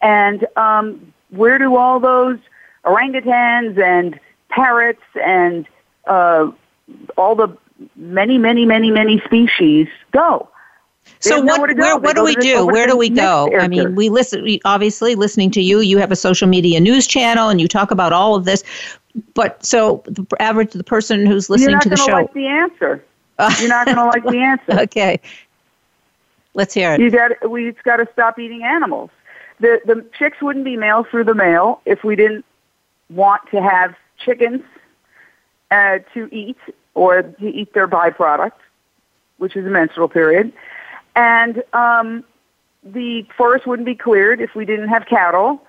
And 0.02 0.48
um, 0.56 1.14
where 1.30 1.58
do 1.58 1.76
all 1.76 2.00
those 2.00 2.40
orangutans 2.86 3.78
and 3.82 4.20
parrots 4.50 5.02
and 5.24 5.68
uh, 6.06 6.52
all 7.18 7.36
the 7.36 7.56
many, 7.96 8.38
many, 8.38 8.66
many, 8.66 8.92
many 8.92 9.20
species 9.22 9.88
go? 10.12 10.50
so 11.20 11.42
what, 11.42 11.60
where, 11.78 11.98
what 11.98 12.16
do 12.16 12.24
we 12.24 12.36
do? 12.36 12.66
Where 12.66 12.88
do 12.88 12.98
we 12.98 13.10
go? 13.10 13.50
I 13.60 13.68
mean, 13.68 13.96
we 13.96 14.10
listen. 14.10 14.44
We 14.44 14.62
obviously 14.66 15.16
listening 15.16 15.52
to 15.52 15.62
you. 15.62 15.80
You 15.82 15.98
have 15.98 16.12
a 16.12 16.16
social 16.16 16.48
media 16.48 16.80
news 16.80 17.08
channel, 17.08 17.50
and 17.50 17.60
you 17.60 17.68
talk 17.68 17.92
about 17.92 18.14
all 18.14 18.36
of 18.36 18.46
this. 18.46 18.64
But 19.34 19.66
so 19.66 20.04
the 20.06 20.26
average, 20.40 20.72
the 20.74 20.84
person 20.84 21.26
who's 21.26 21.50
listening 21.50 21.80
to 21.80 21.90
the 21.90 21.98
show, 21.98 22.14
like 22.14 22.34
the 22.34 22.48
answer. 22.48 23.04
You're 23.60 23.70
not 23.70 23.86
going 23.86 23.98
to 23.98 24.06
like 24.06 24.24
the 24.24 24.38
answer. 24.40 24.82
Okay, 24.84 25.20
let's 26.54 26.74
hear 26.74 26.94
it. 26.94 27.00
You 27.00 27.10
got. 27.10 27.50
We've 27.50 27.82
got 27.84 27.98
to 27.98 28.08
stop 28.14 28.40
eating 28.40 28.64
animals. 28.64 29.10
The 29.60 29.82
the 29.86 30.06
chicks 30.18 30.42
wouldn't 30.42 30.66
be 30.66 30.78
male 30.78 31.04
through 31.04 31.26
the 31.26 31.36
mail 31.36 31.82
if 31.86 32.04
we 32.04 32.16
didn't 32.16 32.46
want 33.10 33.42
to 33.52 33.62
have 33.62 33.96
chickens 34.24 34.62
uh, 35.72 36.00
to 36.14 36.34
eat 36.34 36.58
or 37.00 37.22
to 37.22 37.48
eat 37.48 37.74
their 37.74 37.88
byproduct, 37.88 38.52
which 39.38 39.56
is 39.56 39.66
a 39.66 39.70
menstrual 39.70 40.10
period. 40.10 40.52
And 41.16 41.64
um, 41.72 42.26
the 42.84 43.26
forest 43.38 43.66
wouldn't 43.66 43.86
be 43.86 43.96
cleared 43.96 44.42
if 44.42 44.54
we 44.54 44.66
didn't 44.66 44.90
have 44.90 45.06
cattle. 45.06 45.64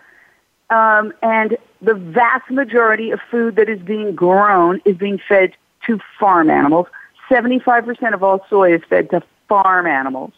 Um, 0.70 1.12
and 1.22 1.56
the 1.80 1.94
vast 1.94 2.50
majority 2.50 3.12
of 3.12 3.20
food 3.30 3.54
that 3.56 3.68
is 3.68 3.80
being 3.80 4.16
grown 4.16 4.80
is 4.84 4.96
being 4.96 5.20
fed 5.28 5.52
to 5.86 6.00
farm 6.18 6.50
animals. 6.50 6.88
75% 7.30 8.12
of 8.12 8.24
all 8.24 8.44
soy 8.50 8.74
is 8.74 8.82
fed 8.88 9.08
to 9.10 9.22
farm 9.48 9.86
animals. 9.86 10.32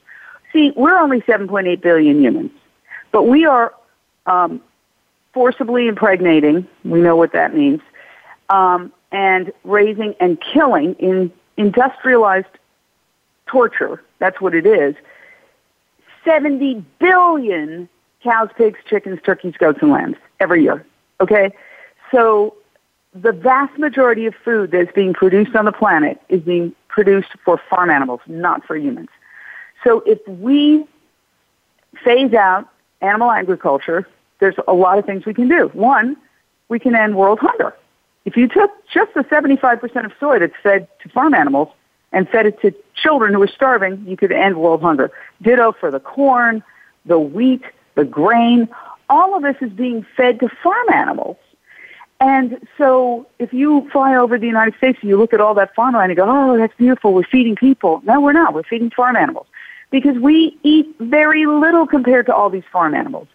See, 0.53 0.73
we're 0.77 0.99
only 0.99 1.23
7.8 1.23 1.81
billion 1.81 2.21
humans, 2.21 2.51
but 3.13 3.23
we 3.23 3.47
are 3.47 3.75
um, 4.27 4.61
forcibly 5.33 5.89
impregnating. 5.89 6.69
We 6.85 7.01
know 7.01 7.17
what 7.17 7.33
that 7.33 7.55
means. 7.55 7.81
Um, 8.51 8.93
and 9.13 9.53
raising 9.65 10.15
and 10.19 10.41
killing 10.41 10.95
in 10.95 11.31
industrialized 11.57 12.47
torture. 13.47 14.03
That's 14.19 14.41
what 14.41 14.55
it 14.55 14.67
is. 14.67 14.95
70 16.25 16.85
billion 16.99 17.89
cows, 18.23 18.49
pigs, 18.57 18.79
chickens, 18.89 19.21
turkeys, 19.25 19.55
goats, 19.59 19.79
and 19.83 19.91
lambs 19.91 20.17
every 20.41 20.63
year. 20.63 20.85
Okay? 21.21 21.53
So 22.11 22.57
the 23.15 23.33
vast 23.33 23.79
majority 23.79 24.27
of 24.27 24.35
food 24.45 24.71
that's 24.71 24.93
being 24.93 25.13
produced 25.13 25.55
on 25.55 25.65
the 25.67 25.73
planet 25.73 26.21
is 26.29 26.41
being 26.41 26.75
produced 26.89 27.31
for 27.45 27.61
farm 27.71 27.91
animals, 27.91 28.21
not 28.27 28.65
for 28.65 28.77
humans. 28.77 29.09
So 29.85 30.03
if 30.07 30.27
we 30.27 30.87
phase 32.05 32.33
out 32.33 32.69
animal 33.01 33.31
agriculture, 33.31 34.09
there's 34.39 34.55
a 34.67 34.73
lot 34.73 34.99
of 34.99 35.05
things 35.05 35.27
we 35.27 35.35
can 35.35 35.49
do. 35.49 35.69
One, 35.75 36.17
we 36.69 36.79
can 36.79 36.95
end 36.95 37.17
world 37.17 37.39
hunger. 37.41 37.75
If 38.25 38.37
you 38.37 38.49
took 38.49 38.71
just 38.93 39.15
the 39.15 39.25
75% 39.25 40.05
of 40.05 40.13
soy 40.21 40.39
that's 40.39 40.55
fed 40.63 40.89
to 41.03 41.09
farm 41.09 41.35
animals 41.35 41.69
and 42.13 42.29
fed 42.29 42.47
it 42.47 42.61
to 42.63 42.75
children 42.95 43.35
who 43.35 43.43
are 43.43 43.49
starving, 43.49 44.05
you 44.07 44.17
could 44.17 44.33
end 44.33 44.57
world 44.57 44.83
hunger. 44.83 45.11
Ditto 45.41 45.73
for 45.73 45.91
the 45.91 46.01
corn, 46.01 46.63
the 47.05 47.19
wheat, 47.19 47.63
the 47.95 48.05
grain. 48.05 48.69
All 49.09 49.37
of 49.37 49.43
this 49.43 49.57
is 49.61 49.73
being 49.73 50.07
fed 50.17 50.41
to 50.41 50.49
farm 50.63 50.89
animals. 50.93 51.37
And 52.21 52.69
so 52.79 53.27
if 53.41 53.53
you 53.53 53.89
fly 53.91 54.15
over 54.15 54.39
the 54.39 54.47
United 54.47 54.77
States 54.77 54.99
and 55.01 55.11
you 55.11 55.19
look 55.19 55.33
at 55.33 55.41
all 55.41 55.55
that 55.55 55.75
farmland 55.75 56.13
and 56.13 56.17
go, 56.17 56.25
oh, 56.29 56.57
that's 56.57 56.75
beautiful, 56.77 57.13
we're 57.13 57.25
feeding 57.25 57.57
people. 57.57 58.01
No, 58.05 58.21
we're 58.21 58.33
not. 58.33 58.55
We're 58.55 58.63
feeding 58.63 58.91
farm 58.91 59.17
animals 59.17 59.49
because 59.91 60.17
we 60.19 60.57
eat 60.63 60.95
very 61.01 61.47
little 61.47 61.85
compared 61.87 62.27
to 62.27 62.35
all 62.35 62.49
these 62.49 62.63
farm 62.71 62.95
animals. 62.95 63.27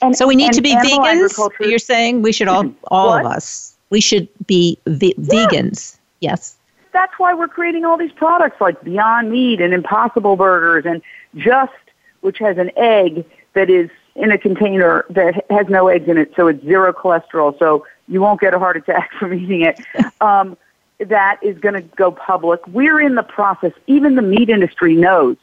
And, 0.00 0.16
so 0.16 0.26
we 0.26 0.34
need 0.34 0.52
to 0.54 0.60
be 0.60 0.74
vegans? 0.74 1.50
You're 1.60 1.78
saying 1.78 2.22
we 2.22 2.32
should 2.32 2.48
all, 2.48 2.74
all 2.88 3.12
of 3.12 3.24
us, 3.24 3.71
we 3.92 4.00
should 4.00 4.28
be 4.46 4.76
ve- 4.86 5.14
yeah. 5.16 5.46
vegans. 5.46 5.98
Yes 6.18 6.56
that's 6.92 7.18
why 7.18 7.34
we're 7.34 7.48
creating 7.48 7.84
all 7.84 7.96
these 7.96 8.12
products 8.12 8.60
like 8.60 8.82
Beyond 8.82 9.30
Meat 9.30 9.60
and 9.60 9.74
Impossible 9.74 10.36
Burgers 10.36 10.84
and 10.86 11.02
Just, 11.34 11.72
which 12.20 12.38
has 12.38 12.58
an 12.58 12.70
egg 12.76 13.24
that 13.54 13.68
is 13.70 13.90
in 14.14 14.30
a 14.30 14.38
container 14.38 15.04
that 15.10 15.44
has 15.50 15.66
no 15.68 15.88
eggs 15.88 16.08
in 16.08 16.18
it, 16.18 16.32
so 16.36 16.48
it's 16.48 16.62
zero 16.62 16.92
cholesterol, 16.92 17.58
so 17.58 17.86
you 18.08 18.20
won't 18.20 18.40
get 18.40 18.52
a 18.52 18.58
heart 18.58 18.76
attack 18.76 19.10
from 19.18 19.32
eating 19.32 19.62
it. 19.62 19.80
Um, 20.20 20.56
that 20.98 21.40
is 21.42 21.58
going 21.58 21.74
to 21.74 21.80
go 21.96 22.12
public. 22.12 22.64
We're 22.68 23.00
in 23.00 23.16
the 23.16 23.22
process. 23.22 23.72
Even 23.86 24.14
the 24.14 24.22
meat 24.22 24.48
industry 24.48 24.94
knows 24.94 25.36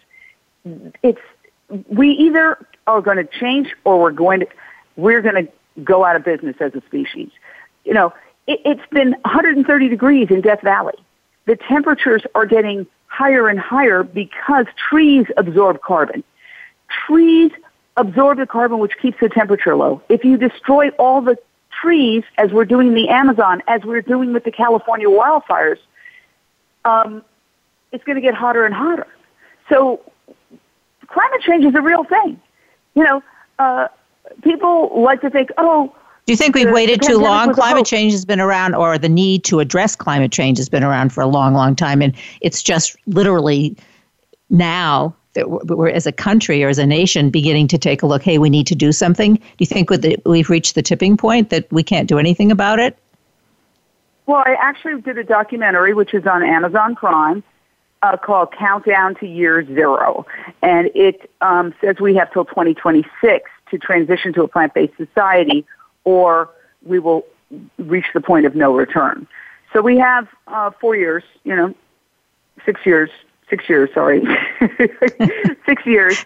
it's 1.04 1.22
we 1.88 2.12
either 2.12 2.66
are 2.88 3.02
going 3.02 3.18
to 3.18 3.26
change 3.26 3.74
or 3.84 4.00
we're 4.00 4.12
going 4.12 4.42
to 4.42 4.48
we're 4.96 5.22
going 5.22 5.46
to 5.46 5.52
go 5.84 6.06
out 6.06 6.16
of 6.16 6.24
business 6.24 6.56
as 6.60 6.74
a 6.76 6.82
species. 6.82 7.30
You 7.86 7.94
know, 7.94 8.14
it, 8.50 8.60
it's 8.66 8.90
been 8.92 9.12
130 9.24 9.88
degrees 9.88 10.28
in 10.30 10.42
Death 10.42 10.62
Valley 10.62 10.96
the 11.50 11.56
temperatures 11.56 12.22
are 12.36 12.46
getting 12.46 12.86
higher 13.08 13.48
and 13.48 13.60
higher 13.60 14.04
because 14.04 14.68
trees 14.90 15.26
absorb 15.36 15.82
carbon. 15.82 16.24
Trees 17.08 17.52
absorb 17.98 18.38
the 18.38 18.46
carbon 18.46 18.78
which 18.78 18.94
keeps 19.02 19.20
the 19.20 19.30
temperature 19.30 19.76
low. 19.76 20.00
If 20.10 20.24
you 20.24 20.38
destroy 20.38 20.90
all 21.00 21.22
the 21.22 21.40
trees, 21.82 22.24
as 22.38 22.52
we're 22.52 22.66
doing 22.66 22.90
in 22.90 22.94
the 22.94 23.10
Amazon, 23.10 23.64
as 23.68 23.82
we're 23.84 24.04
doing 24.04 24.32
with 24.32 24.44
the 24.44 24.52
California 24.52 25.08
wildfires, 25.08 25.80
um, 26.86 27.24
it's 27.92 28.04
going 28.04 28.18
to 28.18 28.22
get 28.22 28.36
hotter 28.36 28.64
and 28.64 28.76
hotter. 28.76 29.08
So 29.70 30.02
climate 31.08 31.42
change 31.42 31.66
is 31.66 31.74
a 31.74 31.82
real 31.82 32.04
thing. 32.04 32.40
You 32.94 33.06
know, 33.06 33.24
uh, 33.58 33.88
people 34.44 35.02
like 35.02 35.22
to 35.22 35.32
think, 35.32 35.50
oh, 35.58 35.96
do 36.30 36.34
you 36.34 36.38
think 36.38 36.54
we've 36.54 36.70
waited 36.70 37.02
too 37.02 37.18
long? 37.18 37.56
Climate 37.56 37.88
change 37.88 38.12
has 38.12 38.24
been 38.24 38.40
around, 38.40 38.76
or 38.76 39.00
the 39.00 39.10
need 39.10 39.44
to 39.46 39.60
address 39.60 39.96
climate 39.96 40.32
change 40.32 40.60
has 40.60 40.70
been 40.70 40.84
around 40.84 41.12
for 41.12 41.22
a 41.22 41.26
long, 41.26 41.56
long 41.56 41.76
time. 41.76 42.04
And 42.04 42.16
it's 42.40 42.62
just 42.62 42.96
literally 43.08 43.76
now 44.52 45.16
that 45.34 45.50
we're, 45.50 45.90
as 45.90 46.06
a 46.06 46.12
country 46.12 46.64
or 46.64 46.70
as 46.70 46.78
a 46.78 46.86
nation, 46.86 47.32
beginning 47.32 47.68
to 47.70 47.80
take 47.80 48.04
a 48.04 48.06
look 48.06 48.22
hey, 48.22 48.38
we 48.38 48.48
need 48.48 48.68
to 48.68 48.76
do 48.76 48.92
something. 48.92 49.38
Do 49.38 49.42
you 49.58 49.66
think 49.66 49.90
we've 50.24 50.52
reached 50.52 50.76
the 50.76 50.84
tipping 50.84 51.18
point 51.18 51.50
that 51.50 51.66
we 51.72 51.82
can't 51.82 52.08
do 52.08 52.20
anything 52.20 52.52
about 52.52 52.78
it? 52.78 52.96
Well, 54.28 54.44
I 54.46 54.56
actually 54.60 55.02
did 55.02 55.18
a 55.18 55.24
documentary, 55.24 55.96
which 55.96 56.14
is 56.14 56.28
on 56.28 56.44
Amazon 56.44 56.96
Prime. 56.96 57.44
Uh, 58.02 58.16
called 58.16 58.54
Countdown 58.54 59.14
to 59.16 59.28
Year 59.28 59.66
Zero. 59.66 60.26
And 60.62 60.90
it 60.96 61.30
um, 61.42 61.74
says 61.82 61.98
we 62.00 62.16
have 62.16 62.32
till 62.32 62.46
2026 62.46 63.50
to 63.72 63.78
transition 63.78 64.32
to 64.34 64.44
a 64.44 64.48
plant 64.48 64.74
based 64.74 64.96
society 64.96 65.66
or 66.10 66.50
we 66.84 66.98
will 66.98 67.24
reach 67.78 68.08
the 68.16 68.22
point 68.22 68.46
of 68.48 68.56
no 68.56 68.74
return. 68.74 69.28
So 69.72 69.82
we 69.82 69.98
have 70.00 70.28
uh, 70.48 70.72
four 70.82 70.96
years, 70.96 71.24
you 71.44 71.56
know, 71.56 71.76
six 72.66 72.84
years, 72.84 73.12
six 73.50 73.70
years, 73.70 73.90
sorry, 73.94 74.24
six 75.66 75.86
years 75.86 76.26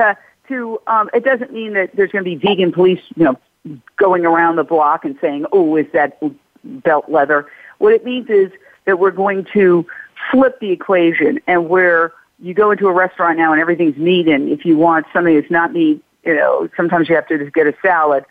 uh, 0.00 0.14
to. 0.46 0.80
Um, 0.86 1.10
it 1.12 1.24
doesn't 1.24 1.52
mean 1.52 1.72
that 1.74 1.96
there's 1.96 2.12
going 2.12 2.24
to 2.24 2.30
be 2.30 2.36
vegan 2.36 2.70
police, 2.70 3.00
you 3.16 3.24
know, 3.24 3.80
going 3.96 4.24
around 4.24 4.56
the 4.56 4.64
block 4.64 5.04
and 5.04 5.18
saying, 5.20 5.46
"Oh, 5.52 5.74
is 5.76 5.86
that 5.92 6.22
belt 6.62 7.08
leather?" 7.08 7.48
What 7.78 7.92
it 7.92 8.04
means 8.04 8.30
is 8.30 8.52
that 8.84 9.00
we're 9.00 9.10
going 9.10 9.46
to 9.54 9.84
flip 10.30 10.60
the 10.60 10.70
equation, 10.70 11.40
and 11.48 11.68
where 11.68 12.12
you 12.38 12.54
go 12.54 12.70
into 12.70 12.86
a 12.86 12.92
restaurant 12.92 13.38
now 13.38 13.50
and 13.50 13.60
everything's 13.60 13.96
meat, 13.96 14.28
and 14.28 14.48
if 14.48 14.64
you 14.64 14.76
want 14.76 15.06
something 15.12 15.34
that's 15.34 15.50
not 15.50 15.72
meat, 15.72 16.00
you 16.24 16.36
know, 16.36 16.68
sometimes 16.76 17.08
you 17.08 17.16
have 17.16 17.26
to 17.26 17.38
just 17.38 17.52
get 17.52 17.66
a 17.66 17.74
salad 17.82 18.24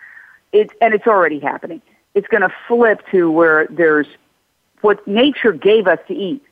it, 0.57 0.71
and 0.81 0.93
it's 0.93 1.07
already 1.07 1.39
happening. 1.39 1.81
It's 2.15 2.27
going 2.27 2.41
to 2.41 2.53
flip 2.67 3.01
to 3.11 3.29
where 3.31 3.67
there's 3.69 4.07
what 4.81 5.07
nature 5.07 5.51
gave 5.51 5.87
us 5.87 5.99
to 6.07 6.13
eat. 6.13 6.43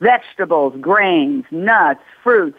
Vegetables, 0.00 0.74
grains, 0.80 1.44
nuts, 1.50 2.00
fruits, 2.22 2.58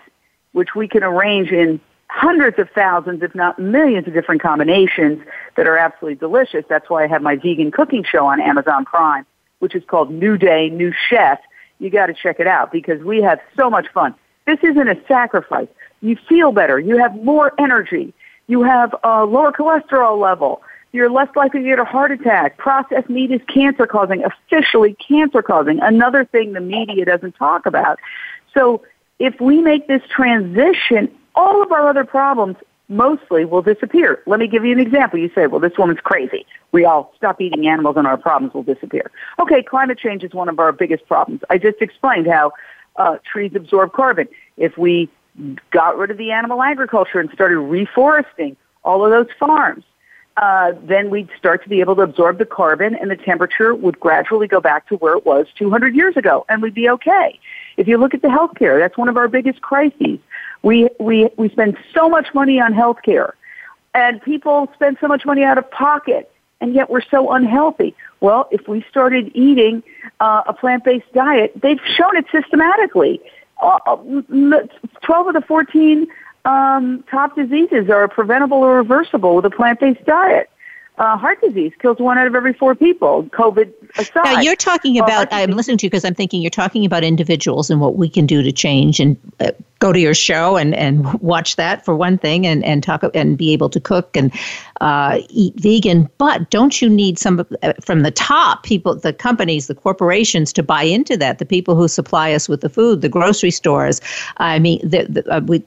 which 0.54 0.76
we 0.76 0.88
can 0.88 1.04
arrange 1.04 1.50
in 1.50 1.80
hundreds 2.08 2.60
of 2.60 2.70
thousands, 2.70 3.24
if 3.24 3.34
not 3.34 3.58
millions 3.58 4.08
of 4.08 4.14
different 4.14 4.42
combinations 4.42 5.20
that 5.58 5.68
are 5.68 5.78
absolutely 5.78 6.16
delicious. 6.16 6.64
That's 6.70 6.90
why 6.90 7.04
I 7.04 7.08
have 7.08 7.22
my 7.22 7.36
vegan 7.36 7.72
cooking 7.72 8.04
show 8.04 8.28
on 8.28 8.40
Amazon 8.40 8.86
Prime, 8.86 9.26
which 9.60 9.74
is 9.76 9.84
called 9.88 10.12
New 10.12 10.38
Day, 10.38 10.70
New 10.70 10.94
Chef. 11.10 11.40
You 11.80 11.90
got 11.90 12.06
to 12.06 12.14
check 12.14 12.40
it 12.40 12.48
out 12.48 12.72
because 12.72 13.02
we 13.04 13.22
have 13.24 13.40
so 13.58 13.70
much 13.70 13.88
fun. 13.94 14.14
This 14.46 14.60
isn't 14.62 14.88
a 14.88 14.96
sacrifice. 15.08 15.68
You 16.02 16.18
feel 16.30 16.52
better. 16.52 16.80
You 16.80 16.98
have 16.98 17.16
more 17.24 17.54
energy. 17.60 18.14
You 18.48 18.62
have 18.64 18.96
a 19.04 19.26
lower 19.26 19.52
cholesterol 19.52 20.20
level. 20.20 20.62
You're 20.94 21.10
less 21.10 21.30
likely 21.36 21.62
to 21.62 21.66
get 21.66 21.80
a 21.80 21.86
heart 21.86 22.12
attack. 22.12 22.58
Processed 22.58 23.10
meat 23.10 23.32
is 23.32 23.42
cancer 23.52 23.88
causing, 23.88 24.24
officially 24.24 24.96
cancer 25.06 25.42
causing. 25.42 25.80
Another 25.82 26.24
thing 26.24 26.54
the 26.54 26.62
media 26.62 27.04
doesn't 27.04 27.34
talk 27.34 27.66
about. 27.66 28.00
So 28.54 28.84
if 29.18 29.42
we 29.42 29.60
make 29.60 29.88
this 29.88 30.04
transition, 30.16 31.12
all 31.34 31.64
of 31.64 31.72
our 31.72 31.90
other 31.90 32.06
problems 32.06 32.58
mostly 32.90 33.44
will 33.44 33.64
disappear. 33.64 34.22
Let 34.28 34.40
me 34.40 34.48
give 34.48 34.66
you 34.66 34.72
an 34.72 34.80
example. 34.80 35.18
You 35.18 35.32
say, 35.34 35.48
well, 35.48 35.60
this 35.60 35.76
woman's 35.80 36.00
crazy. 36.00 36.46
We 36.72 36.86
all 36.86 37.12
stop 37.18 37.42
eating 37.42 37.68
animals 37.68 37.98
and 37.98 38.06
our 38.06 38.18
problems 38.18 38.54
will 38.54 38.62
disappear. 38.62 39.10
Okay, 39.40 39.64
climate 39.64 39.98
change 39.98 40.24
is 40.24 40.34
one 40.34 40.48
of 40.48 40.60
our 40.60 40.72
biggest 40.72 41.08
problems. 41.08 41.42
I 41.50 41.58
just 41.58 41.82
explained 41.82 42.28
how 42.28 42.52
uh, 42.98 43.18
trees 43.26 43.54
absorb 43.56 43.94
carbon. 43.94 44.28
If 44.58 44.78
we 44.78 45.10
got 45.72 45.98
rid 45.98 46.12
of 46.12 46.18
the 46.18 46.32
animal 46.32 46.62
agriculture 46.62 47.20
and 47.20 47.32
started 47.32 47.56
reforesting 47.56 48.56
all 48.84 49.04
of 49.04 49.10
those 49.10 49.34
farms, 49.40 49.84
uh, 50.38 50.74
then 50.84 51.10
we'd 51.10 51.30
start 51.38 51.64
to 51.64 51.70
be 51.70 51.80
able 51.80 51.96
to 51.96 52.02
absorb 52.02 52.40
the 52.40 52.46
carbon 52.46 52.96
and 52.96 53.12
the 53.12 53.16
temperature 53.16 53.76
would 53.76 54.00
gradually 54.00 54.48
go 54.48 54.60
back 54.60 54.88
to 54.88 54.96
where 54.96 55.16
it 55.16 55.26
was 55.26 55.46
200 55.58 55.96
years 55.96 56.18
ago 56.18 56.46
and 56.50 56.62
we'd 56.62 56.74
be 56.74 56.90
okay. 56.90 57.40
If 57.78 57.88
you 57.88 57.98
look 57.98 58.14
at 58.14 58.22
the 58.22 58.30
healthcare, 58.30 58.80
that's 58.80 58.98
one 58.98 59.10
of 59.10 59.18
our 59.18 59.28
biggest 59.28 59.62
crises. 59.62 60.20
We, 60.64 60.90
we, 61.00 61.30
we 61.38 61.50
spend 61.50 61.78
so 61.94 62.10
much 62.10 62.34
money 62.34 62.60
on 62.60 62.74
healthcare 62.74 63.34
and 63.94 64.22
people 64.22 64.70
spend 64.74 64.98
so 65.00 65.08
much 65.08 65.24
money 65.26 65.44
out 65.44 65.58
of 65.58 65.70
pocket 65.70 66.32
and 66.62 66.74
yet 66.74 66.90
we're 66.90 67.02
so 67.02 67.32
unhealthy. 67.32 67.94
Well, 68.20 68.48
if 68.50 68.68
we 68.68 68.86
started 68.90 69.32
eating 69.36 69.84
uh, 70.20 70.44
a 70.48 70.54
plant-based 70.54 71.12
diet, 71.14 71.52
they've 71.62 71.82
shown 71.96 72.16
it 72.16 72.26
systematically. 72.32 73.22
Uh, 73.62 73.80
12 75.04 75.28
of 75.28 75.34
the 75.34 75.44
14 75.48 76.08
um, 76.46 77.04
top 77.10 77.36
diseases 77.36 77.90
are 77.90 78.08
preventable 78.08 78.58
or 78.58 78.78
reversible 78.78 79.36
with 79.36 79.46
a 79.46 79.50
plant-based 79.50 80.06
diet. 80.06 80.50
Uh, 81.00 81.18
heart 81.18 81.42
disease 81.42 81.72
kills 81.82 81.98
one 81.98 82.20
out 82.20 82.28
of 82.28 82.36
every 82.36 82.54
four 82.54 82.76
people. 82.76 83.24
COVID 83.32 83.74
aside. 83.98 84.24
Now 84.26 84.42
you're 84.42 84.56
talking 84.56 85.00
about. 85.00 85.28
I'm 85.32 85.50
listening 85.52 85.80
to 85.80 85.88
you 85.88 85.90
because 85.90 86.06
I'm 86.06 86.14
thinking 86.14 86.44
you're 86.44 86.52
talking 86.52 86.86
about 86.86 87.04
individuals 87.04 87.72
and 87.72 87.82
what 87.82 87.96
we 87.96 88.08
can 88.08 88.28
do 88.28 88.44
to 88.44 88.52
change. 88.52 89.00
And 89.00 89.18
uh, 89.40 89.54
go 89.80 89.92
to 89.92 90.00
your 90.00 90.14
show 90.14 90.56
and, 90.56 90.76
and 90.76 91.12
watch 91.20 91.56
that 91.56 91.84
for 91.84 91.96
one 91.96 92.20
thing, 92.20 92.46
and 92.46 92.64
and 92.64 92.84
talk 92.84 93.04
and 93.16 93.36
be 93.36 93.54
able 93.54 93.72
to 93.72 93.80
cook 93.80 94.16
and 94.16 94.32
uh, 94.82 95.18
eat 95.30 95.56
vegan. 95.56 96.08
But 96.20 96.52
don't 96.52 96.80
you 96.80 96.90
need 96.90 97.18
some 97.18 97.44
uh, 97.64 97.74
from 97.82 98.04
the 98.04 98.12
top 98.12 98.62
people, 98.62 98.94
the 98.94 99.14
companies, 99.14 99.66
the 99.66 99.76
corporations 99.76 100.54
to 100.54 100.62
buy 100.62 100.84
into 100.84 101.18
that? 101.18 101.40
The 101.40 101.46
people 101.46 101.76
who 101.76 101.88
supply 101.88 102.34
us 102.34 102.48
with 102.48 102.62
the 102.62 102.70
food, 102.70 103.02
the 103.02 103.10
grocery 103.10 103.50
stores. 103.50 104.00
I 104.38 104.60
mean, 104.60 104.80
the, 104.88 105.08
the, 105.10 105.36
uh, 105.36 105.40
we 105.40 105.64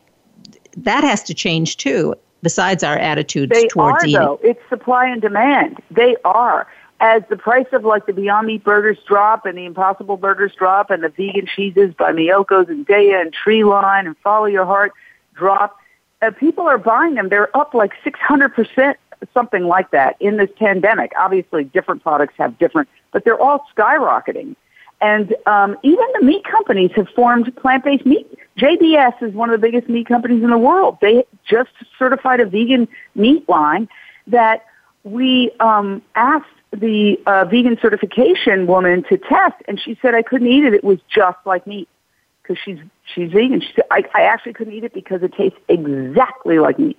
that 0.76 1.04
has 1.04 1.22
to 1.24 1.34
change 1.34 1.76
too. 1.76 2.14
Besides 2.42 2.84
our 2.84 2.98
attitudes 2.98 3.52
they 3.52 3.66
towards 3.66 4.04
are, 4.04 4.06
eating, 4.06 4.20
though. 4.20 4.40
It's 4.42 4.60
supply 4.68 5.08
and 5.08 5.20
demand. 5.20 5.82
They 5.90 6.16
are. 6.24 6.66
As 7.00 7.22
the 7.28 7.36
price 7.36 7.66
of 7.72 7.84
like 7.84 8.06
the 8.06 8.12
Beyond 8.12 8.46
Meat 8.46 8.62
burgers 8.62 8.98
drop 9.06 9.46
and 9.46 9.58
the 9.58 9.64
Impossible 9.64 10.16
burgers 10.16 10.52
drop 10.54 10.90
and 10.90 11.02
the 11.02 11.08
vegan 11.08 11.46
cheeses 11.46 11.92
by 11.94 12.12
Miyoko's 12.12 12.68
and 12.68 12.86
Daiya 12.86 13.20
and 13.20 13.34
Treeline 13.34 14.06
and 14.06 14.16
Follow 14.18 14.46
Your 14.46 14.64
Heart 14.64 14.92
drop, 15.34 15.76
uh, 16.22 16.30
people 16.30 16.66
are 16.66 16.78
buying 16.78 17.14
them. 17.14 17.28
They're 17.28 17.54
up 17.56 17.74
like 17.74 17.92
600%, 18.04 18.94
something 19.34 19.64
like 19.64 19.90
that 19.90 20.16
in 20.20 20.36
this 20.36 20.50
pandemic. 20.56 21.12
Obviously, 21.18 21.64
different 21.64 22.02
products 22.02 22.34
have 22.38 22.58
different, 22.58 22.88
but 23.12 23.24
they're 23.24 23.40
all 23.40 23.66
skyrocketing. 23.76 24.56
And 25.00 25.34
um, 25.46 25.76
even 25.82 26.04
the 26.18 26.24
meat 26.24 26.44
companies 26.44 26.90
have 26.96 27.08
formed 27.10 27.54
plant-based 27.56 28.06
meat. 28.06 28.26
JBS 28.56 29.22
is 29.22 29.34
one 29.34 29.50
of 29.50 29.60
the 29.60 29.66
biggest 29.66 29.88
meat 29.88 30.08
companies 30.08 30.42
in 30.42 30.50
the 30.50 30.58
world. 30.58 30.98
They 31.02 31.24
just 31.48 31.70
certified 31.98 32.40
a 32.40 32.46
vegan 32.46 32.88
meat 33.14 33.46
line 33.48 33.88
that 34.26 34.64
we 35.04 35.52
um, 35.60 36.02
asked 36.14 36.46
the 36.72 37.20
uh, 37.26 37.44
vegan 37.44 37.78
certification 37.80 38.66
woman 38.66 39.04
to 39.04 39.18
test, 39.18 39.56
and 39.68 39.78
she 39.78 39.98
said 40.00 40.14
I 40.14 40.22
couldn't 40.22 40.48
eat 40.48 40.64
it. 40.64 40.74
It 40.74 40.84
was 40.84 40.98
just 41.08 41.38
like 41.44 41.66
meat 41.66 41.88
because 42.42 42.60
she's 42.62 42.78
she's 43.14 43.30
vegan. 43.30 43.60
She 43.60 43.72
said 43.76 43.84
I, 43.90 44.04
I 44.14 44.22
actually 44.22 44.54
couldn't 44.54 44.72
eat 44.72 44.84
it 44.84 44.94
because 44.94 45.22
it 45.22 45.32
tastes 45.34 45.58
exactly 45.68 46.58
like 46.58 46.78
meat. 46.78 46.98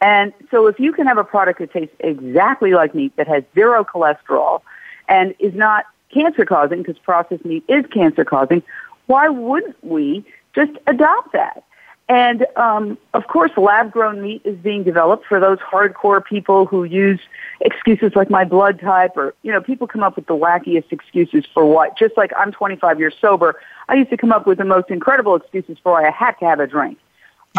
And 0.00 0.32
so, 0.50 0.66
if 0.66 0.78
you 0.78 0.92
can 0.92 1.06
have 1.06 1.18
a 1.18 1.24
product 1.24 1.60
that 1.60 1.72
tastes 1.72 1.94
exactly 2.00 2.74
like 2.74 2.94
meat 2.94 3.14
that 3.16 3.28
has 3.28 3.44
zero 3.54 3.84
cholesterol 3.84 4.62
and 5.08 5.34
is 5.38 5.54
not 5.54 5.86
cancer 6.12 6.44
causing 6.44 6.78
because 6.82 6.98
processed 6.98 7.44
meat 7.44 7.64
is 7.68 7.84
cancer 7.86 8.24
causing, 8.24 8.62
why 9.06 9.28
wouldn't 9.28 9.82
we 9.84 10.24
just 10.54 10.72
adopt 10.86 11.32
that? 11.32 11.64
And 12.08 12.46
um, 12.56 12.98
of 13.14 13.26
course, 13.28 13.52
lab 13.56 13.90
grown 13.90 14.20
meat 14.20 14.42
is 14.44 14.56
being 14.58 14.82
developed 14.82 15.24
for 15.26 15.40
those 15.40 15.58
hardcore 15.60 16.22
people 16.22 16.66
who 16.66 16.84
use 16.84 17.20
excuses 17.60 18.12
like 18.14 18.28
my 18.28 18.44
blood 18.44 18.80
type, 18.80 19.16
or 19.16 19.34
you 19.42 19.52
know, 19.52 19.60
people 19.60 19.86
come 19.86 20.02
up 20.02 20.16
with 20.16 20.26
the 20.26 20.36
wackiest 20.36 20.90
excuses 20.90 21.44
for 21.54 21.64
what. 21.64 21.96
Just 21.96 22.16
like 22.16 22.32
I'm 22.36 22.52
25 22.52 22.98
years 22.98 23.14
sober, 23.20 23.60
I 23.88 23.94
used 23.94 24.10
to 24.10 24.16
come 24.16 24.32
up 24.32 24.46
with 24.46 24.58
the 24.58 24.64
most 24.64 24.90
incredible 24.90 25.36
excuses 25.36 25.78
for 25.82 25.92
why 25.92 26.06
I 26.06 26.10
had 26.10 26.32
to 26.40 26.44
have 26.44 26.60
a 26.60 26.66
drink. 26.66 26.98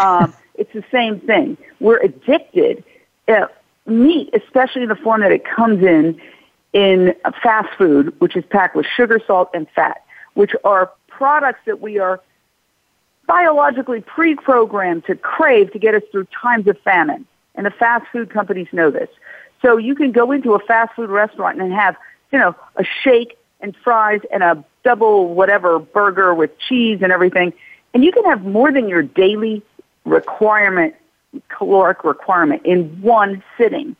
Um, 0.00 0.34
it's 0.54 0.72
the 0.72 0.84
same 0.92 1.20
thing. 1.20 1.56
We're 1.80 1.98
addicted. 1.98 2.84
Uh, 3.26 3.46
meat, 3.86 4.30
especially 4.34 4.82
in 4.82 4.88
the 4.88 4.96
form 4.96 5.20
that 5.20 5.32
it 5.32 5.44
comes 5.44 5.82
in, 5.82 6.20
in 6.74 7.14
fast 7.42 7.68
food, 7.78 8.14
which 8.20 8.36
is 8.36 8.44
packed 8.50 8.76
with 8.76 8.84
sugar, 8.84 9.18
salt, 9.26 9.48
and 9.54 9.66
fat, 9.70 10.04
which 10.34 10.50
are 10.64 10.90
products 11.08 11.60
that 11.64 11.80
we 11.80 11.98
are 11.98 12.20
biologically 13.26 14.02
pre-programmed 14.02 15.06
to 15.06 15.14
crave 15.14 15.72
to 15.72 15.78
get 15.78 15.94
us 15.94 16.02
through 16.10 16.26
times 16.42 16.66
of 16.66 16.78
famine. 16.80 17.24
And 17.54 17.64
the 17.64 17.70
fast 17.70 18.06
food 18.12 18.28
companies 18.28 18.66
know 18.72 18.90
this. 18.90 19.08
So 19.62 19.78
you 19.78 19.94
can 19.94 20.12
go 20.12 20.32
into 20.32 20.54
a 20.54 20.58
fast 20.58 20.94
food 20.94 21.08
restaurant 21.08 21.60
and 21.60 21.72
have, 21.72 21.96
you 22.32 22.38
know, 22.38 22.54
a 22.76 22.84
shake 22.84 23.38
and 23.60 23.74
fries 23.76 24.20
and 24.30 24.42
a 24.42 24.62
double 24.82 25.32
whatever 25.32 25.78
burger 25.78 26.34
with 26.34 26.58
cheese 26.58 26.98
and 27.00 27.12
everything. 27.12 27.52
And 27.94 28.04
you 28.04 28.12
can 28.12 28.24
have 28.24 28.44
more 28.44 28.72
than 28.72 28.88
your 28.88 29.02
daily 29.02 29.62
requirement, 30.04 30.96
caloric 31.48 32.04
requirement 32.04 32.66
in 32.66 33.00
one 33.00 33.42
sitting. 33.56 33.96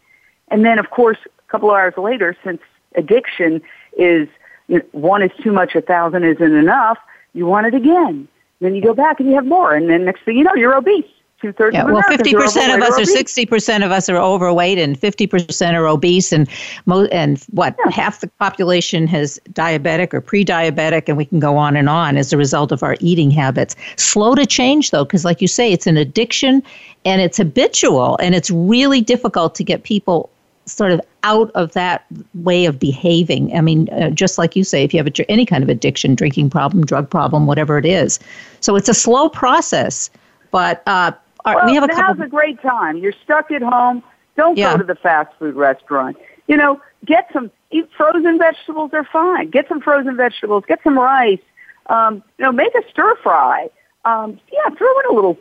And 0.48 0.64
then, 0.64 0.78
of 0.78 0.90
course, 0.90 1.18
couple 1.54 1.70
of 1.70 1.76
hours 1.76 1.94
later, 1.96 2.36
since 2.42 2.60
addiction 2.96 3.62
is 3.96 4.28
you 4.66 4.78
know, 4.78 4.84
one 4.92 5.22
is 5.22 5.30
too 5.42 5.52
much, 5.52 5.74
a 5.74 5.80
thousand 5.80 6.24
isn't 6.24 6.54
enough, 6.54 6.98
you 7.32 7.46
want 7.46 7.66
it 7.66 7.74
again. 7.74 8.26
Then 8.60 8.74
you 8.74 8.82
go 8.82 8.94
back 8.94 9.20
and 9.20 9.28
you 9.28 9.34
have 9.34 9.46
more, 9.46 9.74
and 9.74 9.88
then 9.90 10.04
next 10.04 10.22
thing 10.24 10.36
you 10.36 10.44
know, 10.44 10.54
you're 10.54 10.74
obese. 10.74 11.04
Two 11.40 11.52
thirds. 11.52 11.74
Yeah, 11.74 11.84
well, 11.84 12.02
fifty 12.08 12.32
percent 12.32 12.72
of 12.72 12.88
us 12.88 12.98
or 12.98 13.04
sixty 13.04 13.44
percent 13.44 13.84
of 13.84 13.90
us 13.90 14.08
are 14.08 14.16
overweight, 14.16 14.78
and 14.78 14.98
fifty 14.98 15.26
percent 15.26 15.76
are 15.76 15.86
obese, 15.86 16.32
and 16.32 16.48
mo- 16.86 17.08
and 17.12 17.44
what 17.50 17.76
yeah. 17.84 17.90
half 17.90 18.20
the 18.20 18.28
population 18.38 19.06
has 19.08 19.38
diabetic 19.52 20.14
or 20.14 20.20
pre-diabetic, 20.22 21.08
and 21.08 21.16
we 21.18 21.26
can 21.26 21.40
go 21.40 21.58
on 21.58 21.76
and 21.76 21.88
on 21.88 22.16
as 22.16 22.32
a 22.32 22.38
result 22.38 22.72
of 22.72 22.82
our 22.82 22.96
eating 23.00 23.30
habits. 23.30 23.76
Slow 23.96 24.34
to 24.34 24.46
change 24.46 24.90
though, 24.92 25.04
because 25.04 25.24
like 25.24 25.42
you 25.42 25.48
say, 25.48 25.70
it's 25.70 25.86
an 25.86 25.98
addiction, 25.98 26.62
and 27.04 27.20
it's 27.20 27.36
habitual, 27.36 28.16
and 28.22 28.34
it's 28.34 28.50
really 28.50 29.02
difficult 29.02 29.54
to 29.56 29.64
get 29.64 29.82
people 29.82 30.30
sort 30.66 30.92
of 30.92 31.00
out 31.22 31.50
of 31.53 31.72
that 31.72 32.05
way 32.35 32.66
of 32.66 32.79
behaving. 32.79 33.57
I 33.57 33.61
mean, 33.61 33.88
uh, 33.90 34.11
just 34.11 34.38
like 34.38 34.57
you 34.57 34.64
say, 34.64 34.83
if 34.83 34.92
you 34.92 34.98
have 34.98 35.07
a, 35.07 35.31
any 35.31 35.46
kind 35.46 35.62
of 35.62 35.68
addiction, 35.68 36.14
drinking 36.14 36.50
problem, 36.50 36.85
drug 36.85 37.09
problem, 37.09 37.46
whatever 37.46 37.79
it 37.79 37.87
is. 37.87 38.18
So 38.61 38.77
it's 38.77 38.88
a 38.88 38.94
slow 38.94 39.29
process, 39.29 40.11
but 40.50 40.83
uh, 40.87 41.12
well, 41.44 41.66
we 41.66 41.74
have 41.74 41.85
a 41.85 41.88
now's 41.88 41.98
couple. 41.98 42.24
a 42.24 42.29
great 42.29 42.61
time. 42.62 42.96
You're 42.96 43.14
stuck 43.24 43.50
at 43.50 43.62
home. 43.62 44.03
Don't 44.37 44.57
yeah. 44.57 44.72
go 44.72 44.79
to 44.79 44.85
the 44.85 44.94
fast 44.94 45.31
food 45.38 45.55
restaurant. 45.55 46.16
You 46.46 46.57
know, 46.57 46.81
get 47.05 47.29
some 47.33 47.50
eat 47.70 47.88
frozen 47.96 48.38
vegetables. 48.38 48.90
They're 48.90 49.05
fine. 49.05 49.50
Get 49.50 49.68
some 49.68 49.81
frozen 49.81 50.16
vegetables. 50.16 50.64
Get 50.66 50.81
some 50.83 50.98
rice. 50.98 51.40
Um, 51.87 52.22
you 52.38 52.44
know, 52.44 52.53
make 52.53 52.74
a 52.74 52.88
stir 52.90 53.14
fry. 53.22 53.68
Um, 54.05 54.38
yeah, 54.53 54.74
throw 54.77 55.00
in 55.00 55.07
a 55.11 55.12
little 55.12 55.38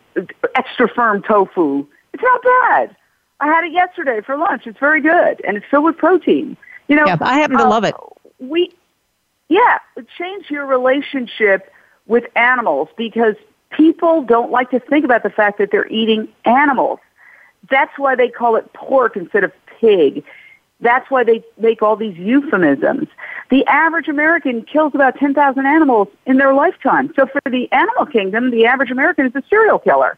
extra 0.55 0.87
firm 0.87 1.21
tofu. 1.23 1.85
It's 2.13 2.23
not 2.23 2.41
bad. 2.43 2.95
I 3.43 3.47
had 3.47 3.65
it 3.65 3.73
yesterday 3.73 4.21
for 4.21 4.37
lunch. 4.37 4.65
It's 4.65 4.79
very 4.79 5.01
good, 5.01 5.41
and 5.45 5.57
it's 5.57 5.65
filled 5.69 5.83
with 5.83 5.97
protein. 5.97 6.55
You 6.87 6.95
know, 6.95 7.03
yeah, 7.05 7.17
I 7.19 7.39
happen 7.39 7.57
to 7.57 7.65
uh, 7.65 7.69
love 7.69 7.83
it. 7.83 7.93
We, 8.39 8.71
yeah, 9.49 9.79
change 10.17 10.49
your 10.49 10.65
relationship 10.65 11.69
with 12.07 12.23
animals 12.37 12.87
because 12.95 13.35
people 13.69 14.23
don't 14.23 14.49
like 14.49 14.71
to 14.71 14.79
think 14.79 15.03
about 15.03 15.23
the 15.23 15.29
fact 15.29 15.57
that 15.57 15.71
they're 15.71 15.87
eating 15.87 16.29
animals. 16.45 16.99
That's 17.69 17.91
why 17.97 18.15
they 18.15 18.29
call 18.29 18.55
it 18.55 18.71
pork 18.71 19.17
instead 19.17 19.43
of 19.43 19.51
pig. 19.79 20.23
That's 20.79 21.11
why 21.11 21.25
they 21.25 21.43
make 21.57 21.81
all 21.81 21.97
these 21.97 22.17
euphemisms. 22.17 23.09
The 23.49 23.65
average 23.67 24.07
American 24.07 24.63
kills 24.63 24.95
about 24.95 25.17
10,000 25.17 25.65
animals 25.65 26.07
in 26.25 26.37
their 26.37 26.53
lifetime. 26.53 27.11
So 27.17 27.25
for 27.25 27.41
the 27.49 27.69
animal 27.73 28.05
kingdom, 28.05 28.51
the 28.51 28.65
average 28.65 28.91
American 28.91 29.25
is 29.25 29.35
a 29.35 29.43
serial 29.49 29.79
killer. 29.79 30.17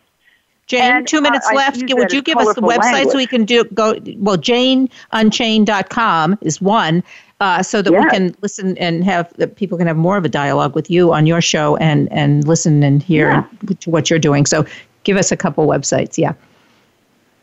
Jane, 0.67 0.91
And, 0.91 1.07
two 1.07 1.21
minutes 1.21 1.47
uh, 1.51 1.55
left. 1.55 1.83
Would 1.89 2.11
you 2.11 2.21
give 2.21 2.37
us 2.37 2.55
the 2.55 2.61
website 2.61 3.11
so 3.11 3.17
we 3.17 3.27
can 3.27 3.45
do 3.45 3.63
go? 3.65 3.99
Well, 4.17 4.37
JaneUnchained.com 4.37 6.39
is 6.41 6.59
one, 6.59 7.03
uh, 7.39 7.61
so 7.61 7.81
that 7.81 7.91
we 7.91 8.09
can 8.09 8.35
listen 8.41 8.77
and 8.77 9.03
have 9.03 9.31
that 9.37 9.55
people 9.55 9.77
can 9.77 9.87
have 9.87 9.97
more 9.97 10.17
of 10.17 10.25
a 10.25 10.29
dialogue 10.29 10.73
with 10.73 10.89
you 10.89 11.13
on 11.13 11.27
your 11.27 11.41
show 11.41 11.75
and 11.77 12.11
and 12.11 12.47
listen 12.47 12.81
and 12.83 13.03
hear 13.03 13.29
Yeah. 13.29 13.75
to 13.81 13.89
what 13.89 14.09
you're 14.09 14.19
doing. 14.19 14.45
So, 14.47 14.65
give 15.03 15.17
us 15.17 15.31
a 15.31 15.37
couple 15.37 15.67
websites. 15.67 16.17
Yeah. 16.17 16.33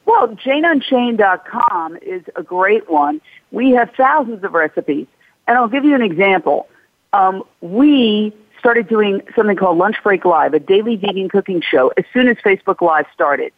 Well, 0.04 0.28
JaneUnchained.com 0.28 1.98
is 2.02 2.22
a 2.34 2.42
great 2.42 2.90
one. 2.90 3.20
We 3.52 3.70
have 3.72 3.92
thousands 3.96 4.42
of 4.42 4.52
recipes. 4.52 5.06
And 5.46 5.58
I'll 5.58 5.68
give 5.68 5.84
you 5.84 5.94
an 5.94 6.02
example. 6.02 6.68
Um, 7.12 7.42
we 7.60 8.32
started 8.62 8.86
doing 8.86 9.20
something 9.34 9.56
called 9.56 9.76
Lunch 9.76 9.96
Break 10.04 10.24
Live, 10.24 10.54
a 10.54 10.60
daily 10.60 10.94
vegan 10.94 11.28
cooking 11.28 11.60
show, 11.60 11.92
as 11.96 12.04
soon 12.12 12.28
as 12.28 12.36
Facebook 12.36 12.80
Live 12.80 13.06
started. 13.12 13.52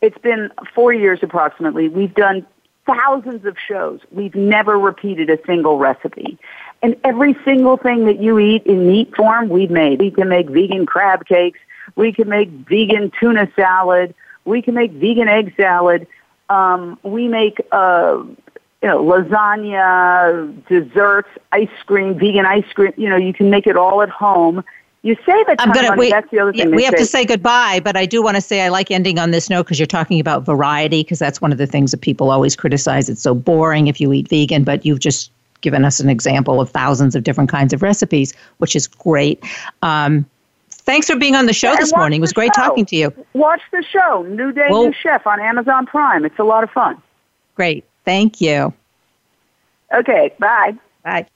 It's 0.00 0.18
been 0.18 0.50
four 0.74 0.92
years 0.92 1.20
approximately. 1.22 1.88
We've 1.88 2.12
done 2.12 2.44
thousands 2.84 3.44
of 3.44 3.56
shows. 3.56 4.00
We've 4.10 4.34
never 4.34 4.76
repeated 4.76 5.30
a 5.30 5.38
single 5.46 5.78
recipe. 5.78 6.36
And 6.82 6.96
every 7.04 7.36
single 7.44 7.76
thing 7.76 8.06
that 8.06 8.20
you 8.20 8.40
eat 8.40 8.66
in 8.66 8.88
meat 8.88 9.14
form, 9.14 9.50
we've 9.50 9.70
made. 9.70 10.00
We 10.00 10.10
can 10.10 10.28
make 10.28 10.48
vegan 10.48 10.84
crab 10.84 11.26
cakes. 11.26 11.60
We 11.94 12.12
can 12.12 12.28
make 12.28 12.48
vegan 12.48 13.12
tuna 13.20 13.48
salad. 13.54 14.16
We 14.44 14.62
can 14.62 14.74
make 14.74 14.90
vegan 14.90 15.28
egg 15.28 15.54
salad. 15.56 16.08
Um, 16.48 16.98
we 17.04 17.28
make, 17.28 17.64
uh, 17.70 18.24
you 18.82 18.88
know, 18.88 19.02
lasagna, 19.04 20.66
desserts, 20.68 21.28
ice 21.52 21.68
cream, 21.86 22.18
vegan 22.18 22.46
ice 22.46 22.64
cream. 22.74 22.92
You 22.96 23.08
know, 23.08 23.16
you 23.16 23.32
can 23.32 23.50
make 23.50 23.66
it 23.66 23.76
all 23.76 24.02
at 24.02 24.08
home. 24.08 24.64
You 25.02 25.16
save 25.24 25.48
a 25.48 25.56
ton 25.56 25.68
I'm 25.68 25.72
gonna 25.72 25.88
of 25.88 25.90
money. 25.92 26.00
wait. 26.00 26.10
That's 26.10 26.30
the 26.30 26.40
other 26.40 26.52
yeah, 26.54 26.64
thing. 26.64 26.74
we 26.74 26.84
have 26.84 26.94
to 26.96 27.06
say. 27.06 27.20
say 27.22 27.24
goodbye, 27.24 27.80
but 27.82 27.96
I 27.96 28.04
do 28.04 28.22
want 28.22 28.34
to 28.36 28.40
say 28.42 28.60
I 28.62 28.68
like 28.68 28.90
ending 28.90 29.18
on 29.18 29.30
this 29.30 29.48
note 29.48 29.62
because 29.64 29.78
you're 29.78 29.86
talking 29.86 30.20
about 30.20 30.44
variety 30.44 31.02
because 31.02 31.18
that's 31.18 31.40
one 31.40 31.52
of 31.52 31.58
the 31.58 31.66
things 31.66 31.90
that 31.92 32.02
people 32.02 32.30
always 32.30 32.54
criticize. 32.54 33.08
It's 33.08 33.22
so 33.22 33.34
boring 33.34 33.86
if 33.86 33.98
you 34.00 34.12
eat 34.12 34.28
vegan, 34.28 34.62
but 34.64 34.84
you've 34.84 35.00
just 35.00 35.30
given 35.62 35.84
us 35.86 36.00
an 36.00 36.10
example 36.10 36.60
of 36.60 36.68
thousands 36.70 37.14
of 37.14 37.22
different 37.22 37.50
kinds 37.50 37.72
of 37.72 37.80
recipes, 37.82 38.34
which 38.58 38.76
is 38.76 38.86
great. 38.86 39.42
Um, 39.82 40.26
thanks 40.70 41.06
for 41.08 41.16
being 41.16 41.34
on 41.34 41.46
the 41.46 41.52
show 41.54 41.70
And 41.70 41.78
this 41.78 41.94
morning. 41.94 42.18
It 42.18 42.22
was 42.22 42.32
great 42.34 42.54
show. 42.54 42.62
talking 42.62 42.84
to 42.86 42.96
you. 42.96 43.12
Watch 43.32 43.60
the 43.72 43.82
show, 43.82 44.22
New 44.28 44.52
Day, 44.52 44.68
Well- 44.70 44.84
New 44.86 44.92
Chef 44.92 45.26
on 45.26 45.40
Amazon 45.40 45.86
Prime. 45.86 46.24
It's 46.26 46.38
a 46.38 46.44
lot 46.44 46.62
of 46.62 46.70
fun. 46.70 47.00
Great. 47.54 47.84
Thank 48.04 48.40
you. 48.40 48.72
Okay, 49.94 50.32
bye. 50.38 50.76
Bye. 51.04 51.26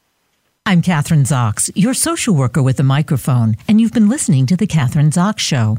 I'm 0.66 0.80
Kathryn 0.80 1.26
Zox, 1.26 1.70
your 1.74 1.92
social 1.92 2.34
worker 2.34 2.62
with 2.62 2.80
a 2.80 2.82
microphone, 2.82 3.56
and 3.68 3.80
you've 3.80 3.92
been 3.92 4.08
listening 4.08 4.46
to 4.46 4.56
The 4.56 4.66
Kathryn 4.66 5.10
Zox 5.10 5.40
Show. 5.40 5.76